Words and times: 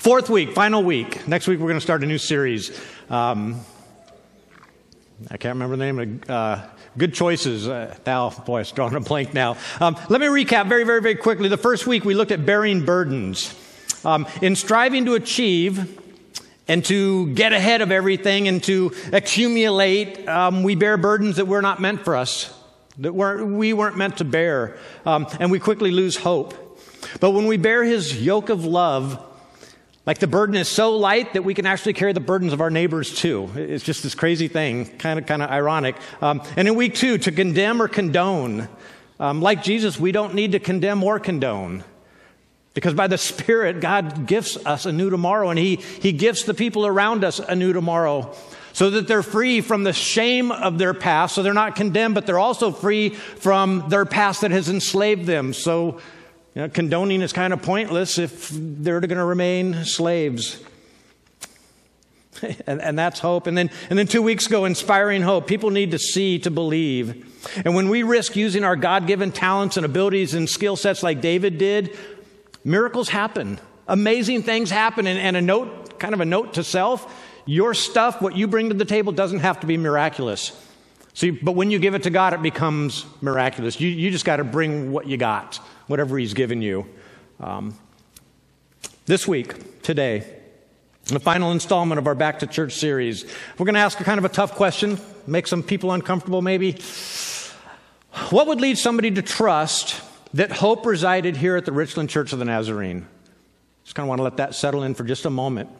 Fourth 0.00 0.30
week, 0.30 0.54
final 0.54 0.82
week. 0.82 1.28
Next 1.28 1.46
week, 1.46 1.58
we're 1.58 1.66
going 1.66 1.76
to 1.76 1.82
start 1.82 2.02
a 2.02 2.06
new 2.06 2.16
series. 2.16 2.70
Um, 3.10 3.60
I 5.30 5.36
can't 5.36 5.56
remember 5.56 5.76
the 5.76 5.92
name 5.92 6.22
uh, 6.26 6.66
Good 6.96 7.12
Choices. 7.12 7.68
Uh, 7.68 7.94
now, 8.06 8.30
boy, 8.30 8.62
it's 8.62 8.72
drawing 8.72 8.94
a 8.94 9.00
blank 9.00 9.34
now. 9.34 9.58
Um, 9.78 9.98
let 10.08 10.22
me 10.22 10.26
recap 10.28 10.70
very, 10.70 10.84
very, 10.84 11.02
very 11.02 11.16
quickly. 11.16 11.50
The 11.50 11.58
first 11.58 11.86
week, 11.86 12.06
we 12.06 12.14
looked 12.14 12.30
at 12.30 12.46
bearing 12.46 12.82
burdens. 12.82 13.54
Um, 14.02 14.26
in 14.40 14.56
striving 14.56 15.04
to 15.04 15.16
achieve 15.16 16.00
and 16.66 16.82
to 16.86 17.34
get 17.34 17.52
ahead 17.52 17.82
of 17.82 17.92
everything 17.92 18.48
and 18.48 18.64
to 18.64 18.94
accumulate, 19.12 20.26
um, 20.26 20.62
we 20.62 20.76
bear 20.76 20.96
burdens 20.96 21.36
that 21.36 21.46
were 21.46 21.60
not 21.60 21.78
meant 21.78 22.06
for 22.06 22.16
us, 22.16 22.58
that 22.96 23.14
weren't, 23.14 23.48
we 23.48 23.74
weren't 23.74 23.98
meant 23.98 24.16
to 24.16 24.24
bear. 24.24 24.78
Um, 25.04 25.26
and 25.38 25.50
we 25.50 25.58
quickly 25.58 25.90
lose 25.90 26.16
hope. 26.16 26.54
But 27.20 27.32
when 27.32 27.46
we 27.46 27.58
bear 27.58 27.84
his 27.84 28.24
yoke 28.24 28.48
of 28.48 28.64
love, 28.64 29.26
like 30.10 30.18
the 30.18 30.26
burden 30.26 30.56
is 30.56 30.68
so 30.68 30.96
light 30.96 31.34
that 31.34 31.44
we 31.44 31.54
can 31.54 31.66
actually 31.66 31.92
carry 31.92 32.12
the 32.12 32.18
burdens 32.18 32.52
of 32.52 32.60
our 32.60 32.68
neighbors 32.68 33.14
too. 33.14 33.48
It's 33.54 33.84
just 33.84 34.02
this 34.02 34.16
crazy 34.16 34.48
thing, 34.48 34.86
kind 34.98 35.20
of, 35.20 35.26
kind 35.26 35.40
of 35.40 35.48
ironic. 35.48 35.94
Um, 36.20 36.42
and 36.56 36.66
in 36.66 36.74
week 36.74 36.96
two, 36.96 37.16
to 37.18 37.30
condemn 37.30 37.80
or 37.80 37.86
condone. 37.86 38.68
Um, 39.20 39.40
like 39.40 39.62
Jesus, 39.62 40.00
we 40.00 40.10
don't 40.10 40.34
need 40.34 40.50
to 40.50 40.58
condemn 40.58 41.04
or 41.04 41.20
condone. 41.20 41.84
Because 42.74 42.92
by 42.92 43.06
the 43.06 43.18
Spirit, 43.18 43.80
God 43.80 44.26
gifts 44.26 44.56
us 44.66 44.84
a 44.84 44.90
new 44.90 45.10
tomorrow, 45.10 45.48
and 45.48 45.56
He, 45.60 45.76
he 45.76 46.10
gifts 46.10 46.42
the 46.42 46.54
people 46.54 46.86
around 46.86 47.22
us 47.22 47.38
a 47.38 47.54
new 47.54 47.72
tomorrow 47.72 48.34
so 48.72 48.90
that 48.90 49.06
they're 49.06 49.22
free 49.22 49.60
from 49.60 49.84
the 49.84 49.92
shame 49.92 50.50
of 50.50 50.76
their 50.76 50.92
past. 50.92 51.36
So 51.36 51.44
they're 51.44 51.54
not 51.54 51.76
condemned, 51.76 52.16
but 52.16 52.26
they're 52.26 52.36
also 52.36 52.72
free 52.72 53.10
from 53.10 53.84
their 53.88 54.06
past 54.06 54.40
that 54.40 54.50
has 54.50 54.68
enslaved 54.68 55.26
them. 55.26 55.52
So 55.52 56.00
you 56.54 56.62
know, 56.62 56.68
condoning 56.68 57.22
is 57.22 57.32
kind 57.32 57.52
of 57.52 57.62
pointless 57.62 58.18
if 58.18 58.50
they're 58.52 59.00
going 59.00 59.18
to 59.18 59.24
remain 59.24 59.84
slaves. 59.84 60.60
and, 62.66 62.80
and, 62.80 62.98
that's 62.98 63.20
hope. 63.20 63.46
And 63.46 63.56
then, 63.56 63.70
and 63.88 63.98
then 63.98 64.06
two 64.06 64.22
weeks 64.22 64.46
ago, 64.46 64.64
inspiring 64.64 65.22
hope. 65.22 65.46
People 65.46 65.70
need 65.70 65.92
to 65.92 65.98
see 65.98 66.38
to 66.40 66.50
believe. 66.50 67.26
And 67.64 67.74
when 67.74 67.88
we 67.88 68.02
risk 68.02 68.34
using 68.34 68.64
our 68.64 68.76
God 68.76 69.06
given 69.06 69.30
talents 69.30 69.76
and 69.76 69.86
abilities 69.86 70.34
and 70.34 70.48
skill 70.48 70.76
sets 70.76 71.02
like 71.02 71.20
David 71.20 71.58
did, 71.58 71.96
miracles 72.64 73.08
happen. 73.08 73.60
Amazing 73.86 74.42
things 74.42 74.70
happen. 74.70 75.06
And, 75.06 75.18
and 75.18 75.36
a 75.36 75.40
note, 75.40 75.98
kind 75.98 76.14
of 76.14 76.20
a 76.20 76.24
note 76.24 76.54
to 76.54 76.64
self 76.64 77.26
your 77.46 77.74
stuff, 77.74 78.20
what 78.20 78.36
you 78.36 78.46
bring 78.46 78.68
to 78.68 78.74
the 78.74 78.84
table, 78.84 79.12
doesn't 79.12 79.40
have 79.40 79.60
to 79.60 79.66
be 79.66 79.76
miraculous. 79.76 80.52
See, 81.14 81.30
but 81.30 81.52
when 81.52 81.70
you 81.70 81.78
give 81.78 81.94
it 81.94 82.04
to 82.04 82.10
God, 82.10 82.32
it 82.32 82.42
becomes 82.42 83.04
miraculous. 83.20 83.80
You, 83.80 83.88
you 83.88 84.10
just 84.10 84.24
got 84.24 84.36
to 84.36 84.44
bring 84.44 84.92
what 84.92 85.06
you 85.06 85.16
got 85.16 85.58
whatever 85.90 86.16
He's 86.16 86.34
given 86.34 86.62
you. 86.62 86.86
Um, 87.40 87.76
this 89.06 89.26
week, 89.26 89.82
today, 89.82 90.24
the 91.06 91.18
final 91.18 91.50
installment 91.50 91.98
of 91.98 92.06
our 92.06 92.14
Back 92.14 92.38
to 92.38 92.46
Church 92.46 92.74
series, 92.74 93.24
we're 93.58 93.66
going 93.66 93.74
to 93.74 93.80
ask 93.80 93.98
a 93.98 94.04
kind 94.04 94.18
of 94.18 94.24
a 94.24 94.28
tough 94.28 94.54
question, 94.54 95.00
make 95.26 95.48
some 95.48 95.64
people 95.64 95.90
uncomfortable 95.90 96.42
maybe. 96.42 96.78
What 98.30 98.46
would 98.46 98.60
lead 98.60 98.78
somebody 98.78 99.10
to 99.10 99.22
trust 99.22 100.00
that 100.34 100.52
hope 100.52 100.86
resided 100.86 101.36
here 101.36 101.56
at 101.56 101.64
the 101.64 101.72
Richland 101.72 102.08
Church 102.08 102.32
of 102.32 102.38
the 102.38 102.44
Nazarene? 102.44 103.06
Just 103.82 103.96
kind 103.96 104.04
of 104.04 104.08
want 104.08 104.20
to 104.20 104.22
let 104.22 104.36
that 104.36 104.54
settle 104.54 104.84
in 104.84 104.94
for 104.94 105.02
just 105.02 105.24
a 105.24 105.30
moment 105.30 105.70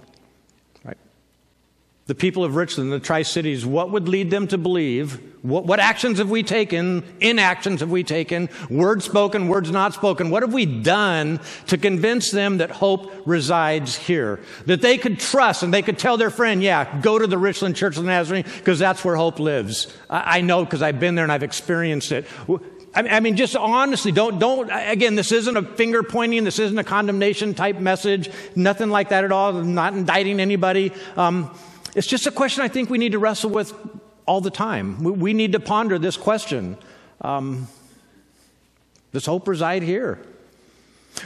the 2.10 2.14
people 2.16 2.42
of 2.42 2.56
Richland, 2.56 2.90
the 2.90 2.98
Tri 2.98 3.22
Cities, 3.22 3.64
what 3.64 3.92
would 3.92 4.08
lead 4.08 4.32
them 4.32 4.48
to 4.48 4.58
believe? 4.58 5.20
What, 5.42 5.64
what, 5.64 5.78
actions 5.78 6.18
have 6.18 6.28
we 6.28 6.42
taken? 6.42 7.04
Inactions 7.20 7.78
have 7.78 7.90
we 7.92 8.02
taken? 8.02 8.48
Words 8.68 9.04
spoken, 9.04 9.46
words 9.46 9.70
not 9.70 9.94
spoken? 9.94 10.28
What 10.28 10.42
have 10.42 10.52
we 10.52 10.66
done 10.66 11.38
to 11.68 11.78
convince 11.78 12.32
them 12.32 12.58
that 12.58 12.72
hope 12.72 13.12
resides 13.26 13.96
here? 13.96 14.40
That 14.66 14.82
they 14.82 14.98
could 14.98 15.20
trust 15.20 15.62
and 15.62 15.72
they 15.72 15.82
could 15.82 16.00
tell 16.00 16.16
their 16.16 16.30
friend, 16.30 16.64
yeah, 16.64 17.00
go 17.00 17.16
to 17.16 17.28
the 17.28 17.38
Richland 17.38 17.76
Church 17.76 17.96
of 17.96 18.02
the 18.02 18.08
Nazarene 18.08 18.44
because 18.58 18.80
that's 18.80 19.04
where 19.04 19.14
hope 19.14 19.38
lives. 19.38 19.96
I, 20.10 20.38
I 20.38 20.40
know 20.40 20.64
because 20.64 20.82
I've 20.82 20.98
been 20.98 21.14
there 21.14 21.24
and 21.24 21.30
I've 21.30 21.44
experienced 21.44 22.10
it. 22.10 22.26
I 22.92 23.20
mean, 23.20 23.36
just 23.36 23.54
honestly, 23.54 24.10
don't, 24.10 24.40
don't, 24.40 24.68
again, 24.68 25.14
this 25.14 25.30
isn't 25.30 25.56
a 25.56 25.62
finger 25.62 26.02
pointing, 26.02 26.42
this 26.42 26.58
isn't 26.58 26.76
a 26.76 26.82
condemnation 26.82 27.54
type 27.54 27.78
message, 27.78 28.28
nothing 28.56 28.90
like 28.90 29.10
that 29.10 29.22
at 29.22 29.30
all, 29.30 29.56
I'm 29.56 29.76
not 29.76 29.94
indicting 29.94 30.40
anybody. 30.40 30.92
Um, 31.16 31.54
it's 31.94 32.06
just 32.06 32.26
a 32.26 32.30
question 32.30 32.62
I 32.62 32.68
think 32.68 32.90
we 32.90 32.98
need 32.98 33.12
to 33.12 33.18
wrestle 33.18 33.50
with 33.50 33.74
all 34.26 34.40
the 34.40 34.50
time. 34.50 35.02
We, 35.02 35.12
we 35.12 35.32
need 35.34 35.52
to 35.52 35.60
ponder 35.60 35.98
this 35.98 36.16
question 36.16 36.76
um, 37.20 37.68
Does 39.12 39.26
hope 39.26 39.48
reside 39.48 39.82
here? 39.82 40.18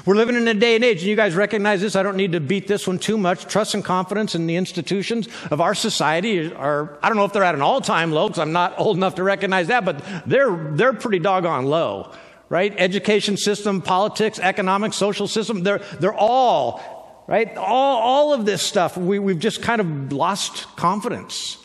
We're 0.06 0.16
living 0.16 0.34
in 0.34 0.48
a 0.48 0.54
day 0.54 0.74
and 0.74 0.84
age, 0.84 0.98
and 0.98 1.06
you 1.06 1.14
guys 1.14 1.34
recognize 1.34 1.80
this. 1.80 1.94
I 1.94 2.02
don't 2.02 2.16
need 2.16 2.32
to 2.32 2.40
beat 2.40 2.66
this 2.66 2.86
one 2.86 2.98
too 2.98 3.16
much. 3.16 3.46
Trust 3.46 3.74
and 3.74 3.84
confidence 3.84 4.34
in 4.34 4.46
the 4.46 4.56
institutions 4.56 5.28
of 5.50 5.60
our 5.60 5.74
society 5.74 6.52
are, 6.52 6.98
I 7.02 7.08
don't 7.08 7.16
know 7.16 7.24
if 7.24 7.32
they're 7.32 7.44
at 7.44 7.54
an 7.54 7.62
all 7.62 7.80
time 7.80 8.10
low, 8.10 8.28
because 8.28 8.40
I'm 8.40 8.52
not 8.52 8.78
old 8.78 8.96
enough 8.96 9.16
to 9.16 9.22
recognize 9.22 9.68
that, 9.68 9.84
but 9.84 10.02
they're, 10.26 10.56
they're 10.72 10.94
pretty 10.94 11.20
doggone 11.20 11.66
low, 11.66 12.12
right? 12.48 12.74
Education 12.76 13.36
system, 13.36 13.82
politics, 13.82 14.38
economic, 14.38 14.94
social 14.94 15.28
system, 15.28 15.62
they're, 15.62 15.80
they're 16.00 16.14
all 16.14 16.80
right? 17.26 17.56
All, 17.56 17.98
all 17.98 18.34
of 18.34 18.46
this 18.46 18.62
stuff, 18.62 18.96
we, 18.96 19.18
we've 19.18 19.38
just 19.38 19.62
kind 19.62 19.80
of 19.80 20.12
lost 20.12 20.76
confidence. 20.76 21.58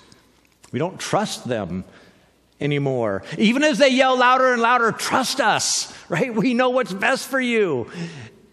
We 0.71 0.79
don't 0.79 0.99
trust 0.99 1.47
them 1.47 1.83
anymore. 2.59 3.23
Even 3.37 3.63
as 3.63 3.77
they 3.77 3.89
yell 3.89 4.17
louder 4.17 4.53
and 4.53 4.61
louder, 4.61 4.91
trust 4.91 5.39
us, 5.39 5.93
right? 6.09 6.33
We 6.33 6.53
know 6.53 6.69
what's 6.69 6.93
best 6.93 7.27
for 7.27 7.39
you. 7.39 7.89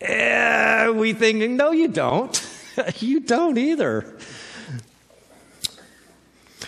Eh, 0.00 0.91
we 0.91 1.12
think, 1.12 1.50
no, 1.50 1.72
you 1.72 1.89
don't. 1.89 2.49
you 2.99 3.21
don't 3.21 3.59
either. 3.59 4.19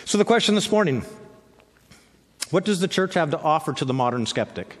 So, 0.05 0.17
the 0.17 0.25
question 0.25 0.55
this 0.55 0.71
morning 0.71 1.05
what 2.49 2.65
does 2.65 2.79
the 2.79 2.87
church 2.87 3.13
have 3.13 3.29
to 3.31 3.39
offer 3.39 3.73
to 3.73 3.85
the 3.85 3.93
modern 3.93 4.25
skeptic? 4.25 4.77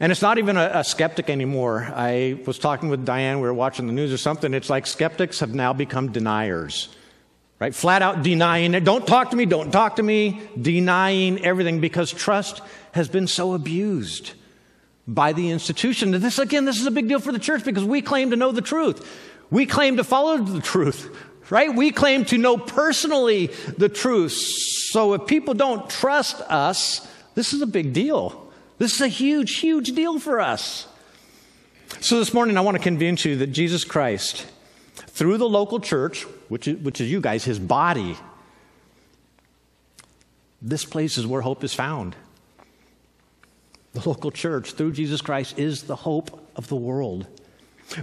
And 0.00 0.12
it's 0.12 0.22
not 0.22 0.38
even 0.38 0.56
a, 0.56 0.70
a, 0.74 0.84
skeptic 0.84 1.28
anymore. 1.28 1.90
I 1.92 2.40
was 2.46 2.58
talking 2.58 2.88
with 2.88 3.04
Diane, 3.04 3.40
we 3.40 3.48
were 3.48 3.54
watching 3.54 3.88
the 3.88 3.92
news 3.92 4.12
or 4.12 4.18
something. 4.18 4.54
It's 4.54 4.70
like 4.70 4.86
skeptics 4.86 5.40
have 5.40 5.54
now 5.54 5.72
become 5.72 6.12
deniers, 6.12 6.88
right? 7.58 7.74
Flat 7.74 8.00
out 8.00 8.22
denying 8.22 8.74
it. 8.74 8.84
Don't 8.84 9.06
talk 9.06 9.30
to 9.30 9.36
me, 9.36 9.44
don't 9.44 9.72
talk 9.72 9.96
to 9.96 10.02
me, 10.02 10.40
denying 10.60 11.44
everything 11.44 11.80
because 11.80 12.12
trust 12.12 12.60
has 12.92 13.08
been 13.08 13.26
so 13.26 13.54
abused 13.54 14.32
by 15.08 15.32
the 15.32 15.50
institution. 15.50 16.12
This, 16.12 16.38
again, 16.38 16.64
this 16.64 16.78
is 16.78 16.86
a 16.86 16.92
big 16.92 17.08
deal 17.08 17.18
for 17.18 17.32
the 17.32 17.38
church 17.40 17.64
because 17.64 17.84
we 17.84 18.00
claim 18.00 18.30
to 18.30 18.36
know 18.36 18.52
the 18.52 18.62
truth. 18.62 19.04
We 19.50 19.66
claim 19.66 19.96
to 19.96 20.04
follow 20.04 20.38
the 20.38 20.60
truth, 20.60 21.16
right? 21.50 21.74
We 21.74 21.90
claim 21.90 22.24
to 22.26 22.38
know 22.38 22.56
personally 22.56 23.46
the 23.76 23.88
truth. 23.88 24.32
So 24.32 25.14
if 25.14 25.26
people 25.26 25.54
don't 25.54 25.90
trust 25.90 26.40
us, 26.42 27.08
this 27.34 27.52
is 27.52 27.62
a 27.62 27.66
big 27.66 27.92
deal. 27.92 28.47
This 28.78 28.94
is 28.94 29.00
a 29.00 29.08
huge, 29.08 29.56
huge 29.56 29.92
deal 29.92 30.20
for 30.20 30.40
us. 30.40 30.86
So 32.00 32.20
this 32.20 32.32
morning, 32.32 32.56
I 32.56 32.60
want 32.60 32.76
to 32.76 32.82
convince 32.82 33.24
you 33.24 33.34
that 33.36 33.48
Jesus 33.48 33.84
Christ, 33.84 34.46
through 34.94 35.38
the 35.38 35.48
local 35.48 35.80
church, 35.80 36.22
which 36.48 36.68
is, 36.68 36.78
which 36.78 37.00
is 37.00 37.10
you 37.10 37.20
guys, 37.20 37.44
his 37.44 37.58
body, 37.58 38.16
this 40.62 40.84
place 40.84 41.18
is 41.18 41.26
where 41.26 41.40
hope 41.40 41.64
is 41.64 41.74
found. 41.74 42.14
The 43.94 44.08
local 44.08 44.30
church, 44.30 44.72
through 44.72 44.92
Jesus 44.92 45.20
Christ, 45.20 45.58
is 45.58 45.84
the 45.84 45.96
hope 45.96 46.48
of 46.54 46.68
the 46.68 46.76
world. 46.76 47.26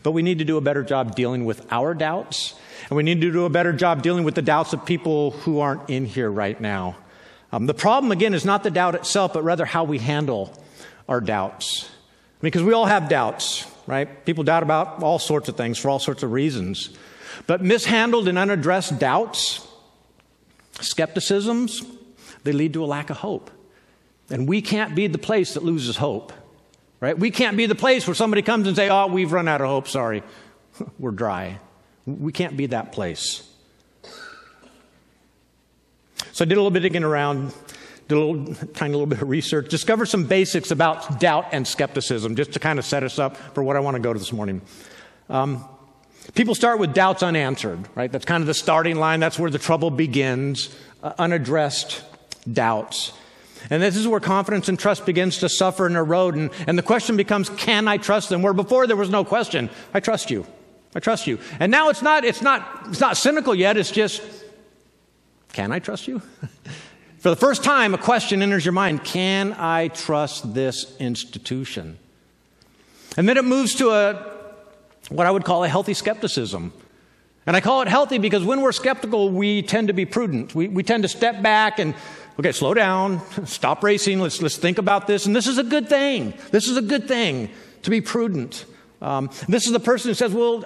But 0.04 0.12
we 0.12 0.24
need 0.24 0.40
to 0.40 0.46
do 0.46 0.58
a 0.58 0.62
better 0.62 0.84
job 0.84 1.16
dealing 1.16 1.46
with 1.46 1.72
our 1.72 1.94
doubts, 1.94 2.54
and 2.90 2.98
we 2.98 3.04
need 3.04 3.22
to 3.22 3.32
do 3.32 3.46
a 3.46 3.50
better 3.50 3.72
job 3.72 4.02
dealing 4.02 4.26
with 4.26 4.36
the 4.36 4.42
doubts 4.42 4.74
of 4.74 4.86
people 4.86 5.32
who 5.32 5.60
aren't 5.60 5.90
in 5.90 6.06
here 6.06 6.30
right 6.30 6.60
now. 6.60 6.98
Um, 7.52 7.66
the 7.66 7.74
problem, 7.74 8.12
again, 8.12 8.34
is 8.34 8.44
not 8.44 8.64
the 8.64 8.72
doubt 8.72 8.96
itself, 8.96 9.34
but 9.34 9.44
rather 9.44 9.64
how 9.64 9.86
we 9.86 10.00
handle 10.00 10.58
our 11.08 11.22
doubts. 11.22 11.90
Because 12.42 12.64
we 12.64 12.74
all 12.74 12.86
have 12.86 13.10
doubts, 13.10 13.66
right? 13.88 14.26
People 14.26 14.44
doubt 14.44 14.64
about 14.64 15.02
all 15.02 15.20
sorts 15.20 15.50
of 15.50 15.58
things 15.58 15.78
for 15.78 15.90
all 15.90 16.00
sorts 16.00 16.24
of 16.24 16.32
reasons. 16.32 16.90
But 17.48 17.62
mishandled 17.62 18.28
and 18.28 18.38
unaddressed 18.38 19.00
doubts, 19.00 19.66
skepticisms, 20.82 21.84
they 22.44 22.52
lead 22.52 22.74
to 22.74 22.84
a 22.84 22.86
lack 22.86 23.10
of 23.10 23.18
hope. 23.18 23.52
And 24.30 24.48
we 24.48 24.62
can't 24.62 24.96
be 24.96 25.08
the 25.08 25.18
place 25.18 25.54
that 25.54 25.64
loses 25.64 25.98
hope, 25.98 26.34
right? 27.00 27.18
We 27.18 27.32
can't 27.32 27.58
be 27.58 27.66
the 27.66 27.76
place 27.76 28.08
where 28.08 28.16
somebody 28.16 28.42
comes 28.42 28.68
and 28.68 28.76
say, 28.76 28.90
"Oh, 28.90 29.08
we've 29.08 29.32
run 29.32 29.48
out 29.48 29.62
of 29.62 29.68
hope. 29.68 29.88
Sorry, 29.88 30.24
we're 31.00 31.12
dry." 31.12 31.60
We 32.08 32.32
can't 32.32 32.56
be 32.56 32.68
that 32.68 32.92
place. 32.92 33.48
So 36.32 36.44
I 36.44 36.46
did 36.46 36.54
a 36.54 36.62
little 36.62 36.72
bit 36.72 36.82
digging 36.82 37.04
around 37.04 37.54
did 38.08 38.18
a 38.18 38.20
little, 38.20 38.56
tiny 38.74 38.94
little 38.94 39.08
bit 39.08 39.22
of 39.22 39.30
research, 39.30 39.70
discovered 39.70 40.06
some 40.06 40.26
basics 40.26 40.72
about 40.72 41.20
doubt 41.20 41.48
and 41.52 41.68
skepticism, 41.68 42.36
just 42.36 42.54
to 42.54 42.60
kind 42.60 42.78
of 42.78 42.86
set 42.86 43.04
us 43.04 43.18
up 43.18 43.36
for 43.54 43.64
what 43.64 43.76
I 43.76 43.80
want 43.80 43.96
to 43.96 44.02
go 44.02 44.14
to 44.14 44.20
this 44.20 44.32
morning. 44.32 44.62
Um, 45.30 45.66
people 46.36 46.54
start 46.54 46.80
with 46.80 46.94
doubts 46.94 47.24
unanswered, 47.24 47.88
right? 47.96 48.12
That's 48.12 48.26
kind 48.26 48.42
of 48.42 48.48
the 48.48 48.54
starting 48.54 48.98
line. 48.98 49.20
That's 49.20 49.40
where 49.40 49.50
the 49.50 49.60
trouble 49.60 49.90
begins. 49.90 50.76
Uh, 51.02 51.14
unaddressed 51.18 52.04
doubts. 52.52 53.12
And 53.70 53.82
this 53.82 53.96
is 53.96 54.08
where 54.08 54.20
confidence 54.20 54.70
and 54.70 54.78
trust 54.78 55.06
begins 55.06 55.40
to 55.40 55.50
suffer 55.50 55.88
and 55.88 55.96
erode. 55.96 56.36
And, 56.36 56.52
and 56.68 56.78
the 56.78 56.84
question 56.84 57.18
becomes, 57.18 57.50
can 57.50 57.88
I 57.88 57.98
trust 57.98 58.30
them? 58.30 58.42
Where 58.42 58.54
before 58.54 58.86
there 58.88 58.96
was 58.96 59.10
no 59.10 59.24
question, 59.24 59.70
I 59.94 60.00
trust 60.00 60.30
you. 60.30 60.46
I 60.94 61.00
trust 61.00 61.28
you. 61.28 61.40
And 61.60 61.72
now 61.72 61.90
it's 61.90 62.02
not, 62.02 62.24
it's 62.24 62.42
not, 62.42 62.86
it's 62.88 63.00
not 63.00 63.18
cynical 63.18 63.56
yet. 63.56 63.78
It's 63.78 63.92
just, 63.92 64.22
can 65.54 65.72
I 65.72 65.80
trust 65.80 66.08
you? 66.08 66.22
For 67.26 67.32
the 67.32 67.36
first 67.36 67.64
time, 67.64 67.96
a 67.96 67.98
question 67.98 68.44
enters 68.44 68.64
your 68.64 68.74
mind 68.74 69.04
Can 69.04 69.54
I 69.54 69.88
trust 69.88 70.54
this 70.54 70.96
institution? 71.00 71.98
And 73.18 73.28
then 73.28 73.36
it 73.38 73.44
moves 73.44 73.74
to 73.78 73.90
a, 73.90 74.32
what 75.10 75.26
I 75.26 75.32
would 75.32 75.44
call 75.44 75.64
a 75.64 75.68
healthy 75.68 75.96
skepticism. 75.96 76.72
And 77.48 77.56
I 77.56 77.62
call 77.62 77.82
it 77.82 77.88
healthy 77.88 78.20
because 78.20 78.44
when 78.44 78.62
we're 78.62 78.72
skeptical, 78.72 79.32
we 79.32 79.64
tend 79.64 79.88
to 79.88 79.94
be 79.96 80.06
prudent. 80.06 80.54
We, 80.54 80.68
we 80.68 80.84
tend 80.84 81.02
to 81.02 81.10
step 81.10 81.42
back 81.42 81.80
and, 81.80 81.96
okay, 82.40 82.52
slow 82.52 82.76
down, 82.76 83.22
stop 83.46 83.84
racing, 83.84 84.20
let's, 84.20 84.40
let's 84.40 84.58
think 84.58 84.78
about 84.78 85.08
this. 85.08 85.26
And 85.26 85.36
this 85.36 85.48
is 85.48 85.58
a 85.58 85.64
good 85.64 85.90
thing. 85.90 86.36
This 86.52 86.68
is 86.68 86.78
a 86.78 86.82
good 86.84 87.08
thing 87.08 87.50
to 87.82 87.90
be 87.90 88.02
prudent. 88.02 88.66
Um, 89.02 89.32
this 89.48 89.66
is 89.66 89.72
the 89.72 89.80
person 89.80 90.12
who 90.12 90.14
says, 90.14 90.32
well, 90.32 90.64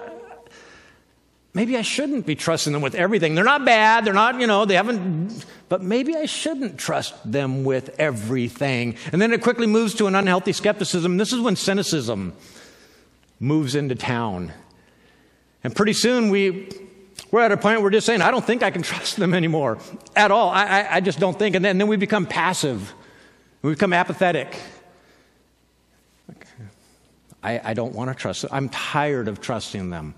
maybe 1.53 1.77
I 1.77 1.81
shouldn't 1.81 2.25
be 2.25 2.35
trusting 2.35 2.73
them 2.73 2.81
with 2.81 2.95
everything. 2.95 3.35
They're 3.35 3.43
not 3.43 3.65
bad. 3.65 4.05
They're 4.05 4.13
not, 4.13 4.39
you 4.39 4.47
know, 4.47 4.65
they 4.65 4.75
haven't, 4.75 5.45
but 5.67 5.81
maybe 5.81 6.15
I 6.15 6.25
shouldn't 6.25 6.77
trust 6.77 7.15
them 7.29 7.63
with 7.63 7.95
everything. 7.99 8.95
And 9.11 9.21
then 9.21 9.33
it 9.33 9.41
quickly 9.41 9.67
moves 9.67 9.93
to 9.95 10.07
an 10.07 10.15
unhealthy 10.15 10.53
skepticism. 10.53 11.17
This 11.17 11.33
is 11.33 11.39
when 11.39 11.55
cynicism 11.55 12.33
moves 13.39 13.75
into 13.75 13.95
town. 13.95 14.53
And 15.63 15.75
pretty 15.75 15.93
soon 15.93 16.29
we, 16.29 16.69
we're 17.31 17.41
at 17.41 17.51
a 17.51 17.57
point 17.57 17.77
where 17.77 17.83
we're 17.83 17.89
just 17.91 18.05
saying, 18.05 18.21
I 18.21 18.31
don't 18.31 18.45
think 18.45 18.63
I 18.63 18.71
can 18.71 18.81
trust 18.83 19.17
them 19.17 19.33
anymore 19.33 19.79
at 20.15 20.31
all. 20.31 20.49
I, 20.49 20.65
I, 20.65 20.95
I 20.95 20.99
just 20.99 21.19
don't 21.19 21.37
think. 21.37 21.55
And 21.55 21.65
then, 21.65 21.71
and 21.71 21.81
then 21.81 21.87
we 21.87 21.97
become 21.97 22.25
passive, 22.25 22.93
we 23.61 23.71
become 23.71 23.93
apathetic. 23.93 24.55
I, 27.41 27.61
I 27.63 27.73
don't 27.73 27.93
want 27.93 28.09
to 28.09 28.15
trust 28.15 28.41
them. 28.41 28.51
I'm 28.53 28.67
tired 28.67 29.29
of 29.29 29.39
trusting 29.39 29.89
them. 29.89 30.13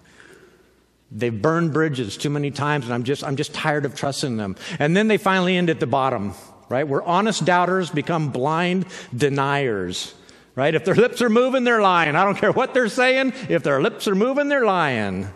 They've 1.12 1.42
burned 1.42 1.74
bridges 1.74 2.16
too 2.16 2.30
many 2.30 2.52
times, 2.52 2.86
and 2.86 2.94
I'm 2.94 3.04
just, 3.04 3.24
I'm 3.24 3.36
just 3.36 3.54
tired 3.54 3.86
of 3.86 3.96
trusting 3.96 4.38
them. 4.38 4.56
And 4.80 4.96
then 4.96 5.10
they 5.10 5.18
finally 5.18 5.58
end 5.58 5.69
at 5.69 5.81
the 5.81 5.88
bottom, 5.88 6.34
right? 6.69 6.88
Where 6.88 7.04
honest 7.04 7.44
doubters 7.44 7.90
become 7.90 8.30
blind 8.30 8.86
deniers, 9.16 10.13
right? 10.56 10.74
If 10.74 10.86
their 10.86 10.96
lips 10.96 11.22
are 11.22 11.30
moving, 11.30 11.66
they're 11.66 11.81
lying. 11.81 12.16
I 12.16 12.24
don't 12.24 12.38
care 12.38 12.54
what 12.54 12.74
they're 12.74 12.88
saying. 12.88 13.34
If 13.50 13.63
their 13.63 13.81
lips 13.81 14.08
are 14.08 14.16
moving, 14.16 14.48
they're 14.48 14.66
lying. 14.66 15.28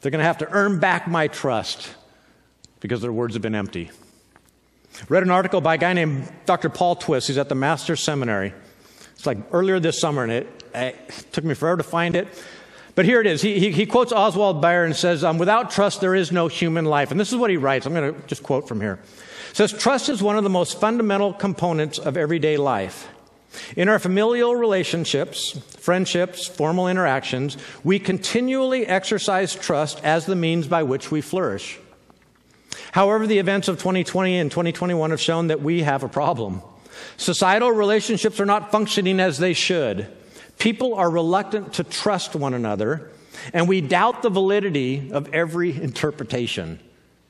They're 0.00 0.12
going 0.12 0.20
to 0.20 0.24
have 0.24 0.38
to 0.38 0.48
earn 0.50 0.78
back 0.78 1.08
my 1.08 1.26
trust 1.26 1.92
because 2.78 3.00
their 3.00 3.12
words 3.12 3.34
have 3.34 3.42
been 3.42 3.56
empty. 3.56 3.90
Read 5.08 5.24
an 5.24 5.30
article 5.30 5.60
by 5.60 5.74
a 5.74 5.78
guy 5.78 5.92
named 5.94 6.32
Dr. 6.46 6.68
Paul 6.68 6.94
Twiss. 6.94 7.26
He's 7.26 7.38
at 7.38 7.48
the 7.48 7.54
Master's 7.56 8.00
Seminary. 8.00 8.52
It's 9.14 9.26
like 9.26 9.38
earlier 9.52 9.80
this 9.80 9.98
summer, 9.98 10.22
and 10.22 10.30
it, 10.30 10.64
it 10.74 11.26
took 11.32 11.44
me 11.44 11.54
forever 11.54 11.78
to 11.78 11.82
find 11.82 12.14
it. 12.14 12.28
But 12.98 13.04
here 13.04 13.20
it 13.20 13.28
is. 13.28 13.40
He, 13.40 13.60
he, 13.60 13.70
he 13.70 13.86
quotes 13.86 14.10
Oswald 14.10 14.60
Bayer 14.60 14.82
and 14.82 14.96
says, 14.96 15.22
um, 15.22 15.38
Without 15.38 15.70
trust, 15.70 16.00
there 16.00 16.16
is 16.16 16.32
no 16.32 16.48
human 16.48 16.84
life. 16.84 17.12
And 17.12 17.20
this 17.20 17.30
is 17.30 17.36
what 17.38 17.48
he 17.48 17.56
writes. 17.56 17.86
I'm 17.86 17.94
going 17.94 18.12
to 18.12 18.20
just 18.26 18.42
quote 18.42 18.66
from 18.66 18.80
here. 18.80 18.98
Says, 19.52 19.72
Trust 19.72 20.08
is 20.08 20.20
one 20.20 20.36
of 20.36 20.42
the 20.42 20.50
most 20.50 20.80
fundamental 20.80 21.32
components 21.32 22.00
of 22.00 22.16
everyday 22.16 22.56
life. 22.56 23.06
In 23.76 23.88
our 23.88 24.00
familial 24.00 24.56
relationships, 24.56 25.52
friendships, 25.78 26.48
formal 26.48 26.88
interactions, 26.88 27.56
we 27.84 28.00
continually 28.00 28.84
exercise 28.84 29.54
trust 29.54 30.02
as 30.02 30.26
the 30.26 30.34
means 30.34 30.66
by 30.66 30.82
which 30.82 31.12
we 31.12 31.20
flourish. 31.20 31.78
However, 32.90 33.28
the 33.28 33.38
events 33.38 33.68
of 33.68 33.76
2020 33.76 34.38
and 34.38 34.50
2021 34.50 35.10
have 35.10 35.20
shown 35.20 35.46
that 35.46 35.62
we 35.62 35.84
have 35.84 36.02
a 36.02 36.08
problem. 36.08 36.62
Societal 37.16 37.70
relationships 37.70 38.40
are 38.40 38.44
not 38.44 38.72
functioning 38.72 39.20
as 39.20 39.38
they 39.38 39.52
should. 39.52 40.12
People 40.58 40.94
are 40.94 41.08
reluctant 41.08 41.74
to 41.74 41.84
trust 41.84 42.34
one 42.34 42.54
another, 42.54 43.10
and 43.52 43.68
we 43.68 43.80
doubt 43.80 44.22
the 44.22 44.30
validity 44.30 45.10
of 45.12 45.32
every 45.32 45.70
interpretation. 45.70 46.80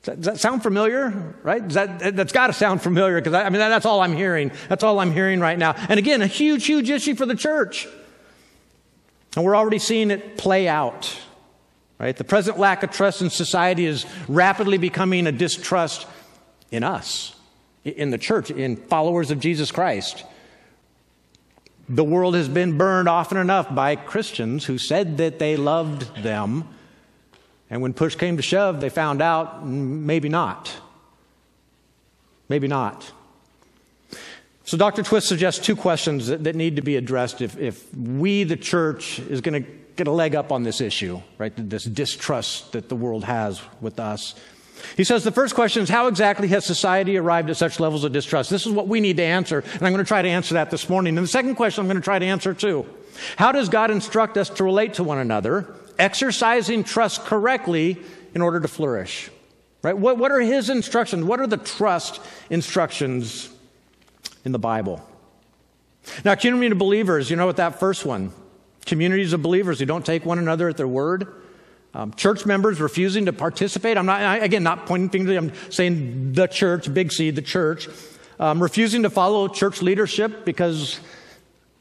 Does 0.02 0.24
that 0.24 0.40
sound 0.40 0.62
familiar? 0.62 1.34
Right? 1.42 1.68
That, 1.70 2.16
that's 2.16 2.32
got 2.32 2.46
to 2.46 2.52
sound 2.52 2.82
familiar 2.82 3.16
because 3.20 3.34
I, 3.34 3.44
I 3.44 3.50
mean, 3.50 3.58
that's 3.58 3.84
all 3.84 4.00
I'm 4.00 4.16
hearing. 4.16 4.50
That's 4.68 4.82
all 4.82 5.00
I'm 5.00 5.12
hearing 5.12 5.40
right 5.40 5.58
now. 5.58 5.74
And 5.88 5.98
again, 5.98 6.22
a 6.22 6.26
huge, 6.26 6.64
huge 6.64 6.88
issue 6.88 7.14
for 7.14 7.26
the 7.26 7.34
church. 7.34 7.86
And 9.36 9.44
we're 9.44 9.56
already 9.56 9.78
seeing 9.78 10.10
it 10.10 10.38
play 10.38 10.66
out. 10.66 11.14
Right? 11.98 12.16
The 12.16 12.24
present 12.24 12.58
lack 12.58 12.82
of 12.82 12.90
trust 12.90 13.20
in 13.20 13.28
society 13.28 13.84
is 13.84 14.06
rapidly 14.28 14.78
becoming 14.78 15.26
a 15.26 15.32
distrust 15.32 16.06
in 16.70 16.84
us, 16.84 17.34
in 17.84 18.10
the 18.10 18.18
church, 18.18 18.50
in 18.50 18.76
followers 18.76 19.30
of 19.30 19.40
Jesus 19.40 19.72
Christ. 19.72 20.24
The 21.88 22.04
world 22.04 22.34
has 22.34 22.48
been 22.48 22.76
burned 22.76 23.08
often 23.08 23.38
enough 23.38 23.74
by 23.74 23.96
Christians 23.96 24.66
who 24.66 24.76
said 24.76 25.16
that 25.18 25.38
they 25.38 25.56
loved 25.56 26.22
them, 26.22 26.68
and 27.70 27.80
when 27.80 27.94
push 27.94 28.14
came 28.14 28.36
to 28.36 28.42
shove, 28.42 28.80
they 28.80 28.90
found 28.90 29.22
out 29.22 29.64
mm, 29.64 30.00
maybe 30.00 30.28
not. 30.28 30.72
Maybe 32.48 32.68
not. 32.68 33.12
So, 34.64 34.76
Dr. 34.76 35.02
Twiss 35.02 35.26
suggests 35.26 35.64
two 35.64 35.76
questions 35.76 36.26
that, 36.26 36.44
that 36.44 36.54
need 36.54 36.76
to 36.76 36.82
be 36.82 36.96
addressed 36.96 37.40
if, 37.40 37.56
if 37.58 37.94
we, 37.94 38.44
the 38.44 38.56
church, 38.56 39.18
is 39.18 39.40
going 39.40 39.64
to 39.64 39.70
get 39.96 40.06
a 40.06 40.12
leg 40.12 40.34
up 40.34 40.52
on 40.52 40.62
this 40.62 40.82
issue, 40.82 41.22
right? 41.38 41.52
This 41.56 41.84
distrust 41.84 42.72
that 42.72 42.90
the 42.90 42.96
world 42.96 43.24
has 43.24 43.62
with 43.80 43.98
us. 43.98 44.34
He 44.96 45.04
says 45.04 45.24
the 45.24 45.32
first 45.32 45.54
question 45.54 45.82
is 45.82 45.88
how 45.88 46.06
exactly 46.06 46.48
has 46.48 46.64
society 46.64 47.16
arrived 47.16 47.50
at 47.50 47.56
such 47.56 47.80
levels 47.80 48.04
of 48.04 48.12
distrust? 48.12 48.50
This 48.50 48.66
is 48.66 48.72
what 48.72 48.88
we 48.88 49.00
need 49.00 49.16
to 49.18 49.22
answer, 49.22 49.60
and 49.60 49.82
I'm 49.82 49.92
going 49.92 50.04
to 50.04 50.08
try 50.08 50.22
to 50.22 50.28
answer 50.28 50.54
that 50.54 50.70
this 50.70 50.88
morning. 50.88 51.16
And 51.16 51.24
the 51.24 51.30
second 51.30 51.54
question 51.54 51.82
I'm 51.82 51.86
going 51.86 51.96
to 51.96 52.04
try 52.04 52.18
to 52.18 52.26
answer 52.26 52.54
too. 52.54 52.86
How 53.36 53.52
does 53.52 53.68
God 53.68 53.90
instruct 53.90 54.36
us 54.36 54.48
to 54.50 54.64
relate 54.64 54.94
to 54.94 55.04
one 55.04 55.18
another, 55.18 55.74
exercising 55.98 56.84
trust 56.84 57.24
correctly 57.24 57.98
in 58.34 58.42
order 58.42 58.60
to 58.60 58.68
flourish? 58.68 59.30
Right? 59.82 59.96
What, 59.96 60.18
what 60.18 60.32
are 60.32 60.40
his 60.40 60.70
instructions? 60.70 61.24
What 61.24 61.40
are 61.40 61.46
the 61.46 61.56
trust 61.56 62.20
instructions 62.50 63.48
in 64.44 64.52
the 64.52 64.58
Bible? 64.58 65.04
Now, 66.24 66.34
community 66.34 66.72
of 66.72 66.78
believers, 66.78 67.30
you 67.30 67.36
know 67.36 67.46
what 67.46 67.56
that 67.56 67.78
first 67.78 68.04
one? 68.04 68.32
Communities 68.86 69.32
of 69.32 69.42
believers 69.42 69.78
who 69.78 69.86
don't 69.86 70.04
take 70.06 70.24
one 70.24 70.38
another 70.38 70.68
at 70.68 70.76
their 70.76 70.88
word 70.88 71.26
um, 71.94 72.12
church 72.12 72.46
members 72.46 72.80
refusing 72.80 73.26
to 73.26 73.32
participate. 73.32 73.96
I'm 73.96 74.06
not, 74.06 74.20
I, 74.20 74.38
again, 74.38 74.62
not 74.62 74.86
pointing 74.86 75.08
fingers. 75.10 75.36
I'm 75.36 75.52
saying 75.70 76.32
the 76.32 76.46
church, 76.46 76.92
big 76.92 77.12
C, 77.12 77.30
the 77.30 77.42
church, 77.42 77.88
um, 78.38 78.62
refusing 78.62 79.02
to 79.02 79.10
follow 79.10 79.48
church 79.48 79.82
leadership 79.82 80.44
because 80.44 81.00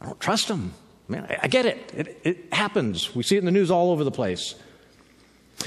I 0.01 0.05
don't 0.05 0.19
trust 0.19 0.47
them. 0.47 0.73
Man, 1.07 1.25
I, 1.29 1.37
I 1.43 1.47
get 1.47 1.65
it. 1.65 1.93
it. 1.95 2.21
It 2.23 2.53
happens. 2.53 3.15
We 3.15 3.23
see 3.23 3.35
it 3.35 3.39
in 3.39 3.45
the 3.45 3.51
news 3.51 3.71
all 3.71 3.91
over 3.91 4.03
the 4.03 4.11
place. 4.11 4.55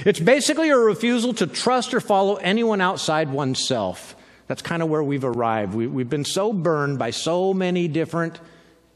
It's 0.06 0.20
basically 0.20 0.70
a 0.70 0.78
refusal 0.78 1.34
to 1.34 1.46
trust 1.46 1.94
or 1.94 2.00
follow 2.00 2.36
anyone 2.36 2.80
outside 2.80 3.30
oneself. 3.30 4.14
That's 4.46 4.62
kind 4.62 4.82
of 4.82 4.88
where 4.88 5.02
we've 5.02 5.24
arrived. 5.24 5.74
We, 5.74 5.86
we've 5.86 6.10
been 6.10 6.24
so 6.24 6.52
burned 6.52 6.98
by 6.98 7.10
so 7.10 7.54
many 7.54 7.88
different 7.88 8.40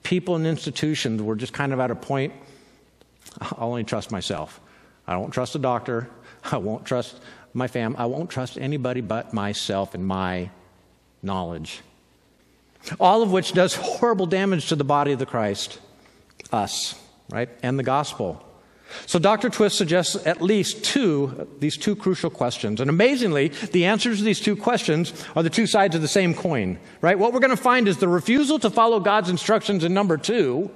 people 0.05 0.37
and 0.37 0.47
institutions, 0.47 1.21
we're 1.21 1.35
just 1.35 1.53
kind 1.53 1.73
of 1.73 1.81
at 1.81 1.91
a 1.91 1.97
point, 1.97 2.33
I'll 3.41 3.71
only 3.71 3.83
trust 3.83 4.13
myself. 4.13 4.61
I 5.07 5.17
won't 5.17 5.33
trust 5.33 5.55
a 5.55 5.59
doctor. 5.59 6.09
I 6.45 6.59
won't 6.59 6.85
trust 6.85 7.21
my 7.53 7.69
family. 7.69 7.99
I 7.99 8.07
won't 8.07 8.31
trust 8.31 8.59
anybody 8.59 9.01
but 9.01 9.33
myself 9.33 9.95
and 9.95 10.07
my 10.07 10.51
knowledge. 11.23 11.81
All 13.01 13.23
of 13.23 13.33
which 13.33 13.53
does 13.53 13.75
horrible 13.75 14.27
damage 14.27 14.69
to 14.69 14.77
the 14.77 14.85
body 14.85 15.13
of 15.13 15.19
the 15.19 15.27
Christ, 15.27 15.79
us, 16.53 17.01
right? 17.31 17.49
And 17.63 17.79
the 17.79 17.83
gospel. 17.83 18.45
So 19.07 19.19
Dr. 19.19 19.49
Twiss 19.49 19.75
suggests 19.75 20.15
at 20.27 20.43
least 20.43 20.85
two, 20.85 21.49
these 21.59 21.77
two 21.77 21.97
crucial 21.97 22.31
questions. 22.31 22.81
And 22.81 22.91
amazingly, 22.91 23.49
the 23.49 23.87
answers 23.87 24.19
to 24.19 24.25
these 24.25 24.41
two 24.41 24.57
questions 24.57 25.13
are 25.35 25.43
the 25.43 25.51
two 25.51 25.67
sides 25.67 25.97
of 25.97 26.03
the 26.03 26.09
same 26.09 26.35
coin, 26.35 26.79
right? 27.01 27.19
What 27.19 27.33
we're 27.33 27.41
going 27.41 27.51
to 27.51 27.57
find 27.57 27.89
is 27.89 27.99
the 27.99 28.09
refusal 28.09 28.59
to 28.61 28.71
follow 28.71 29.01
God's 29.01 29.31
instructions 29.31 29.85
in 29.85 29.95
number 29.95 30.17
two 30.17 30.71